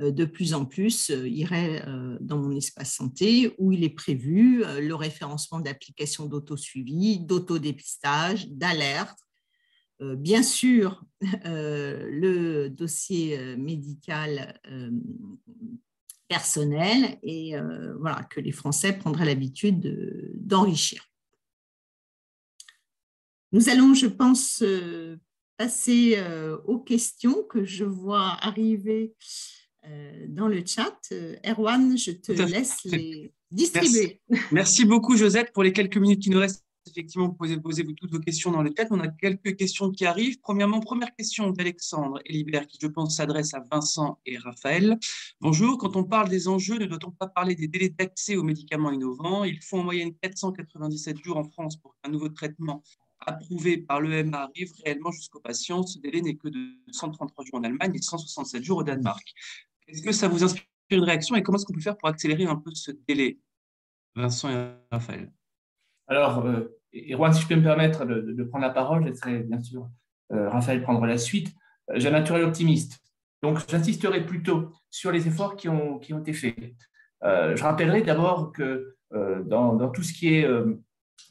[0.00, 1.84] euh, de plus en plus, euh, iraient
[2.20, 9.18] dans mon espace santé où il est prévu le référencement d'applications d'auto-suivi, d'autodépistage, d'alerte,
[10.00, 11.02] bien sûr,
[11.44, 14.60] le dossier médical
[16.28, 21.04] personnel et euh, voilà, que les Français prendraient l'habitude d'enrichir.
[23.52, 25.16] Nous allons, je pense, euh,
[25.56, 29.14] passer euh, aux questions que je vois arriver
[30.26, 30.98] dans le chat.
[31.44, 34.20] Erwan, je te laisse les distribuer.
[34.28, 34.46] Merci.
[34.52, 38.12] Merci beaucoup, Josette, pour les quelques minutes qui nous restent effectivement posez, posez vous toutes
[38.12, 38.86] vos questions dans le chat.
[38.90, 40.38] On a quelques questions qui arrivent.
[40.40, 44.98] Premièrement, première question d'Alexandre Elibert qui, je pense, s'adresse à Vincent et Raphaël.
[45.40, 48.92] Bonjour, quand on parle des enjeux, ne doit-on pas parler des délais d'accès aux médicaments
[48.92, 49.44] innovants?
[49.44, 52.82] Il faut en moyenne 497 jours en France pour qu'un nouveau traitement
[53.26, 55.82] approuvé par l'EMA arrive réellement jusqu'aux patients.
[55.82, 56.60] Ce délai n'est que de
[56.92, 59.34] 133 jours en Allemagne et 167 jours au Danemark.
[59.88, 62.44] Est-ce que ça vous inspire une réaction et comment est-ce qu'on peut faire pour accélérer
[62.44, 63.38] un peu ce délai?
[64.14, 65.32] Vincent et Raphaël.
[66.08, 69.40] Alors, euh, et Juan, si je peux me permettre de, prendre la parole, je laisserai
[69.40, 69.88] bien sûr
[70.32, 71.54] euh, Raphaël prendre la suite.
[71.90, 72.98] Euh, j'ai un naturel optimiste.
[73.42, 76.56] Donc, j'insisterai plutôt sur les efforts qui ont, qui ont été faits.
[77.22, 80.48] je rappellerai d'abord que dans, tout ce qui est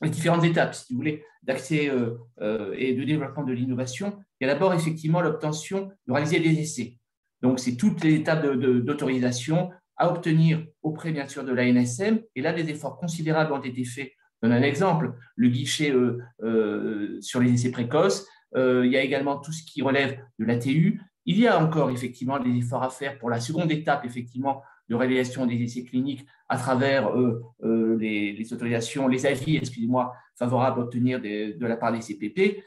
[0.02, 4.54] les différentes étapes, si vous voulez, d'accès et de développement de l'innovation, il y a
[4.54, 6.98] d'abord effectivement l'obtention de réaliser des essais.
[7.42, 12.20] Donc, c'est toutes les étapes d'autorisation à obtenir auprès, bien sûr, de l'ANSM.
[12.36, 14.12] Et là, des efforts considérables ont été faits
[14.42, 18.28] donne un exemple, le guichet euh, euh, sur les essais précoces.
[18.56, 21.02] Euh, il y a également tout ce qui relève de l'ATU.
[21.26, 24.96] Il y a encore effectivement des efforts à faire pour la seconde étape, effectivement, de
[24.96, 27.12] réalisation des essais cliniques à travers
[27.64, 32.64] les, autorisations, les avis, excusez-moi, favorables à obtenir de la part des CPP.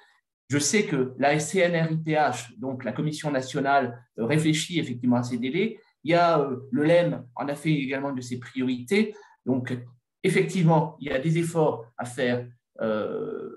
[0.49, 5.79] Je sais que la SCNRIPH, donc la Commission nationale, réfléchit effectivement à ces délais.
[6.03, 9.14] Il y a le LEM en a fait également de ses priorités.
[9.47, 9.77] Donc,
[10.25, 12.47] Effectivement, il y a des efforts à faire.
[12.81, 13.51] Euh,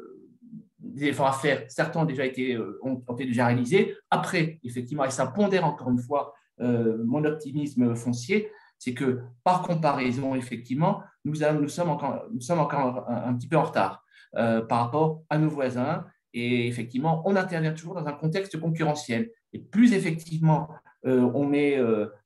[0.79, 2.79] des efforts à faire, certains ont déjà été, euh,
[3.13, 3.95] été déjà réalisés.
[4.09, 9.61] Après, effectivement, et ça pondère encore une fois euh, mon optimisme foncier, c'est que par
[9.63, 14.03] comparaison, effectivement, nous, sommes, encore, un, petit peu en retard
[14.33, 16.05] par rapport à nos voisins.
[16.33, 19.31] Et effectivement, on intervient toujours dans un contexte concurrentiel.
[19.53, 20.69] Et plus effectivement
[21.03, 21.79] on, met,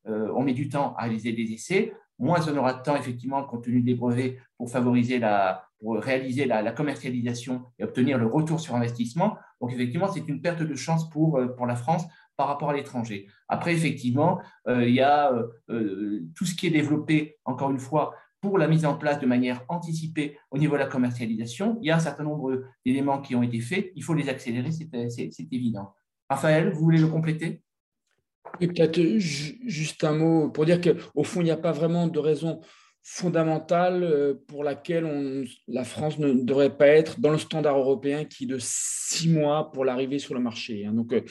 [0.05, 3.63] on met du temps à réaliser des essais, moins on aura de temps, effectivement, compte
[3.63, 8.75] tenu des brevets, pour favoriser la, pour réaliser la, commercialisation et obtenir le retour sur
[8.75, 9.37] investissement.
[9.61, 12.05] Donc, effectivement, c'est une perte de chance pour, euh, pour la France
[12.37, 13.27] par rapport à l'étranger.
[13.47, 15.33] Après, effectivement, euh, il y a
[15.69, 19.25] euh, tout ce qui est développé, encore une fois, pour la mise en place de
[19.25, 21.77] manière anticipée au niveau de la commercialisation.
[21.81, 23.91] Il y a un certain nombre d'éléments qui ont été faits.
[23.95, 25.93] Il faut les accélérer, c'est évident.
[26.29, 27.63] Raphaël, vous voulez le compléter?
[28.59, 32.61] Peut-être juste un mot pour dire qu'au fond, il n'y a pas vraiment de raison
[33.07, 38.45] fondamentale euh, pour laquelle la France ne devrait pas être dans le standard européen qui
[38.45, 40.85] est de six mois pour l'arrivée sur le marché.
[40.85, 40.93] Hein.
[40.93, 41.21] Donc, euh,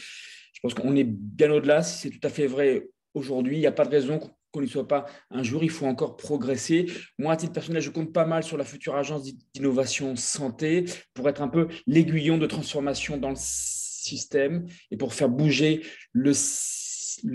[0.65, 1.83] pense qu'on est bien au-delà.
[1.83, 4.19] C'est tout à fait vrai aujourd'hui, il n'y a pas de raison
[4.51, 5.63] qu'on n'y soit pas un jour.
[5.63, 6.87] Il faut encore progresser.
[7.19, 11.29] Moi, à titre personnel, je compte pas mal sur la future agence d'innovation santé pour
[11.29, 16.33] être un peu l'aiguillon de transformation dans le système et pour faire bouger le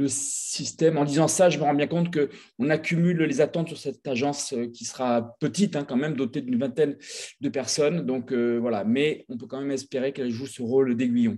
[0.08, 0.98] système.
[0.98, 4.56] En disant ça, je me rends bien compte qu'on accumule les attentes sur cette agence
[4.74, 6.98] qui sera petite, hein, quand même, dotée d'une vingtaine
[7.42, 8.06] de personnes.
[8.06, 11.38] Donc voilà, mais on peut quand même espérer qu'elle joue ce rôle d'aiguillon.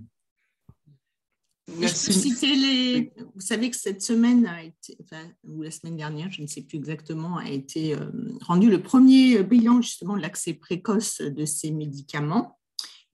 [1.80, 3.12] Les...
[3.34, 4.96] Vous savez que cette semaine a été,
[5.44, 8.10] ou la semaine dernière, je ne sais plus exactement, a été euh,
[8.40, 12.58] rendu le premier bilan justement de l'accès précoce de ces médicaments.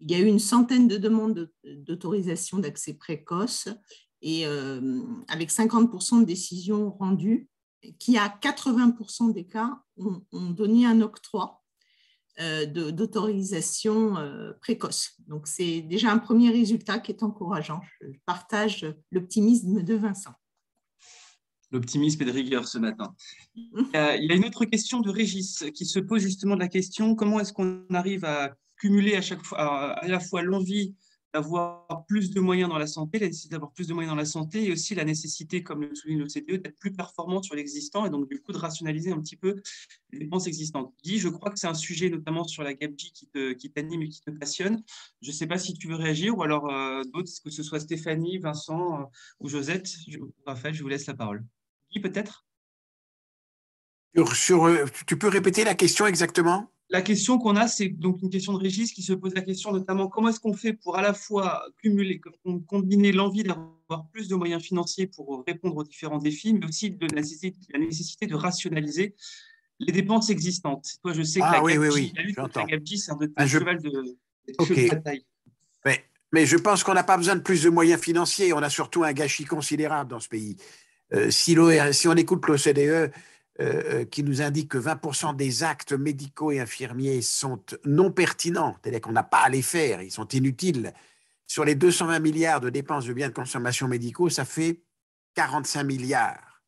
[0.01, 3.69] Il y a eu une centaine de demandes d'autorisation d'accès précoce
[4.23, 7.49] et euh, avec 50% de décisions rendues,
[7.99, 11.63] qui à 80% des cas ont, ont donné un octroi
[12.67, 15.15] d'autorisation euh, précoce.
[15.27, 17.81] Donc, c'est déjà un premier résultat qui est encourageant.
[18.01, 20.35] Je partage l'optimisme de Vincent.
[21.71, 23.15] L'optimisme et de rigueur ce matin.
[23.55, 27.15] Il y, a, une autre question de Régis qui se pose justement de la question
[27.15, 30.95] comment est-ce qu'on arrive à cumuler à chaque fois à la fois l'envie
[31.35, 34.25] d'avoir plus de moyens dans la santé, la nécessité d'avoir plus de moyens dans la
[34.25, 38.11] santé et aussi la nécessité, comme le souligne l'OCDE, d'être plus performant sur l'existant et
[38.11, 39.57] donc du coup de rationaliser un petit peu
[40.11, 40.95] les dépenses existantes.
[41.05, 43.13] Guy, je crois que c'est un sujet notamment sur la GAPG
[43.59, 44.83] qui t'anime et qui te passionne.
[45.21, 47.81] Je ne sais pas si tu veux réagir ou alors euh, d'autres, que ce soit
[47.81, 49.05] Stéphanie, Vincent euh,
[49.41, 49.91] ou Josette.
[50.47, 51.45] Raphaël, je vous laisse la parole.
[51.93, 52.47] Guy, peut-être?
[54.35, 56.71] Sur, euh, Tu peux répéter la question exactement?
[56.91, 59.73] La question qu'on a, c'est donc une question de Régis qui se pose la question
[59.73, 62.21] notamment comment est-ce qu'on fait pour à la fois cumuler,
[62.67, 67.07] combiner l'envie d'avoir plus de moyens financiers pour répondre aux différents défis, mais aussi de
[67.13, 69.15] la nécessité, de rationaliser
[69.81, 70.97] les dépenses existantes.
[71.03, 73.59] Toi, je sais que ah, la, oui, oui, oui, c'est un de tes ah, je...
[73.59, 75.25] de, bataille.
[75.85, 78.53] Mais, mais, je pense qu'on n'a pas besoin de plus de moyens financiers.
[78.55, 80.57] On a surtout un gâchis considérable dans ce pays.
[81.13, 81.57] Euh, si,
[81.93, 83.13] si on écoute l'OCDE,
[83.61, 88.77] euh, euh, qui nous indique que 20% des actes médicaux et infirmiers sont non pertinents,
[88.81, 90.93] c'est-à-dire qu'on n'a pas à les faire, ils sont inutiles.
[91.49, 94.83] Sur les 220 milliards de dépenses de biens de consommation médicaux, ça fait
[95.35, 96.63] 45 milliards.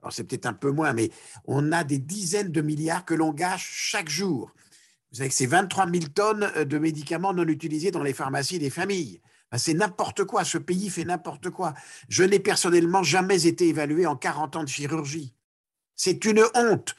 [0.00, 1.10] Alors c'est peut-être un peu moins, mais
[1.46, 4.52] on a des dizaines de milliards que l'on gâche chaque jour.
[5.10, 8.70] Vous savez que c'est 23 000 tonnes de médicaments non utilisés dans les pharmacies des
[8.70, 9.20] familles.
[9.56, 11.74] C'est n'importe quoi, ce pays fait n'importe quoi.
[12.08, 15.35] Je n'ai personnellement jamais été évalué en 40 ans de chirurgie.
[15.96, 16.94] C'est une honte.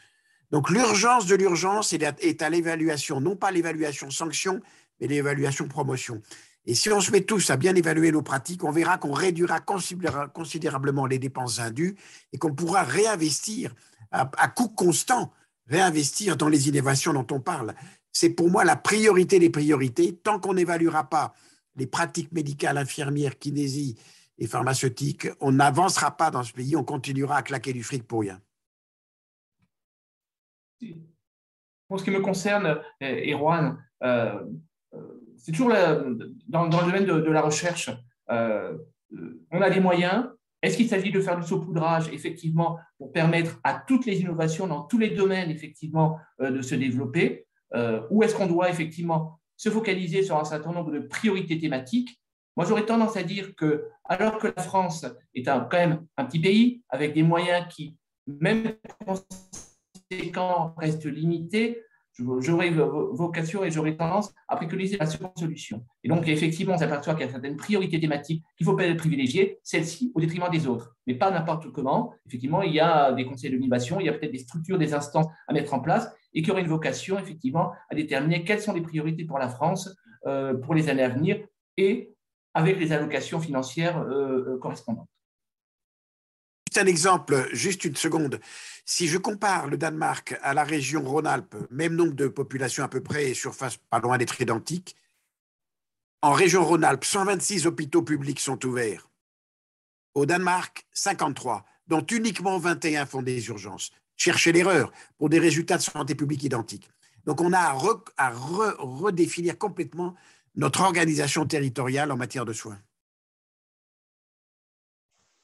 [0.52, 4.62] Donc l'urgence de l'urgence est à l'évaluation, non pas l'évaluation sanction,
[5.00, 6.22] mais l'évaluation promotion.
[6.66, 9.62] Et si on se met tous à bien évaluer nos pratiques, on verra qu'on réduira
[9.62, 11.96] considérablement les dépenses indues
[12.34, 13.74] et qu'on pourra réinvestir
[14.12, 15.32] à, coût constant,
[15.68, 17.74] réinvestir dans les innovations dont on parle.
[18.12, 20.16] C'est pour moi la priorité des priorités.
[20.16, 21.34] Tant qu'on n'évaluera pas
[21.78, 23.98] les pratiques médicales, infirmières, kinésie
[24.38, 28.22] et pharmaceutiques, on n'avancera pas dans ce pays, on continuera à claquer du fric pour
[28.22, 28.42] rien.
[31.88, 34.40] Pour ce qui me concerne, Erwan, euh,
[34.94, 35.00] euh,
[35.38, 35.74] c'est toujours
[36.48, 37.90] dans, le domaine de, la recherche.
[38.30, 38.78] Euh,
[39.52, 40.30] on a des moyens.
[40.62, 44.82] Est-ce qu'il s'agit de faire du saupoudrage, effectivement, pour permettre à toutes les innovations dans
[44.82, 47.46] tous les domaines, effectivement, de se développer
[48.10, 52.20] Ou est-ce qu'on doit, effectivement, se focaliser sur un certain nombre de priorités thématiques?
[52.58, 55.06] Moi, j'aurais tendance à dire que, alors que la France
[55.36, 58.74] est quand même un petit pays, avec des moyens qui, même
[60.34, 61.82] quand reste limité,
[62.40, 65.86] j'aurais vocation et j'aurais tendance à préconiser la seconde solution.
[66.04, 70.12] Et donc, effectivement, on s'aperçoit qu'il y a certaines priorités thématiques qu'il faut privilégier, celles-ci
[70.16, 72.14] au détriment des autres, mais pas n'importe comment.
[72.26, 75.28] Effectivement, il y a des conseils d'innovation, il y a peut-être des structures, des instances
[75.48, 78.82] à mettre en place et qui auraient une vocation, effectivement, à déterminer quelles sont les
[78.82, 79.96] priorités pour la France
[80.26, 81.46] euh, pour les années à venir
[81.78, 82.14] et
[82.54, 84.60] avec les allocations financières euh, euh,
[86.78, 88.40] correspondantes un exemple, juste une seconde.
[88.86, 93.02] Si je compare le Danemark à la région Rhône-Alpes, même nombre de population à peu
[93.02, 94.96] près et surface pas loin d'être identique,
[96.22, 99.10] en région Rhône-Alpes, 126 hôpitaux publics sont ouverts.
[100.14, 103.92] Au Danemark, 53, dont uniquement 21 font des urgences.
[104.16, 106.90] Cherchez l'erreur pour des résultats de santé publique identiques.
[107.26, 110.16] Donc on a à, redéfinir complètement
[110.56, 112.80] notre organisation territoriale en matière de soins.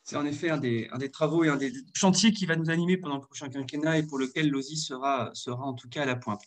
[0.04, 3.16] C'est en effet un des, travaux et un des chantiers qui va nous animer pendant
[3.16, 6.42] le prochain quinquennat et pour lequel l'OSI sera, sera en tout cas à la pointe.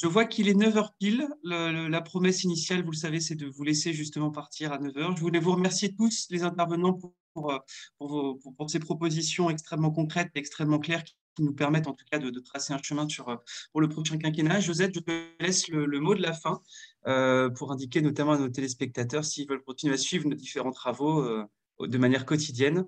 [0.00, 1.28] Je vois qu'il est 9h pile.
[1.42, 5.16] la promesse initiale, vous le savez, c'est de vous laisser justement partir à 9h.
[5.16, 6.94] Je voulais vous remercier tous les intervenants
[7.34, 7.62] pour,
[7.98, 12.40] pour, ces propositions extrêmement concrètes et extrêmement claires qui nous permettent en tout cas de,
[12.40, 13.26] tracer un chemin sur,
[13.72, 14.60] pour le prochain quinquennat.
[14.60, 16.62] Josette, je te laisse le, mot de la fin
[17.06, 21.20] euh, pour indiquer notamment à nos téléspectateurs s'ils veulent continuer à suivre nos différents travaux.
[21.20, 21.44] Euh,
[21.80, 22.86] de manière quotidienne.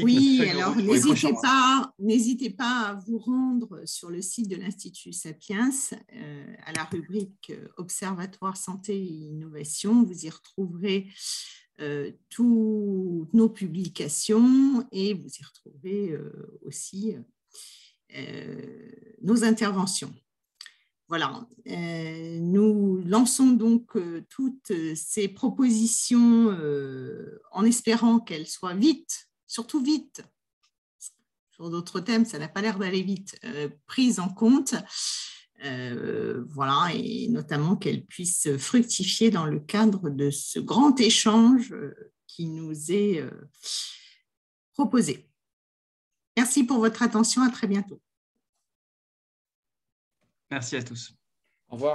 [0.00, 5.70] Oui, alors n'hésitez pas, n'hésitez pas à vous rendre sur le site de l'Institut Sapiens
[6.12, 10.02] euh, à la rubrique euh, Observatoire Santé et Innovation.
[10.02, 11.08] Vous y retrouverez
[12.30, 16.18] toutes nos publications et vous y retrouvez
[16.62, 17.14] aussi
[19.20, 20.10] nos interventions.
[21.08, 29.28] Voilà, euh, nous lançons donc euh, toutes ces propositions euh, en espérant qu'elles soient vite,
[29.46, 30.22] surtout vite,
[31.52, 33.40] sur d'autres thèmes, ça n'a pas l'air d'aller vite,
[33.86, 34.74] prises en compte.
[35.62, 41.74] voilà, et notamment qu'elles puissent fructifier dans le cadre de ce grand échange
[42.26, 43.24] qui nous est
[44.74, 45.30] proposé.
[46.36, 48.02] Merci pour votre attention, à très bientôt.
[50.50, 51.16] Merci à tous.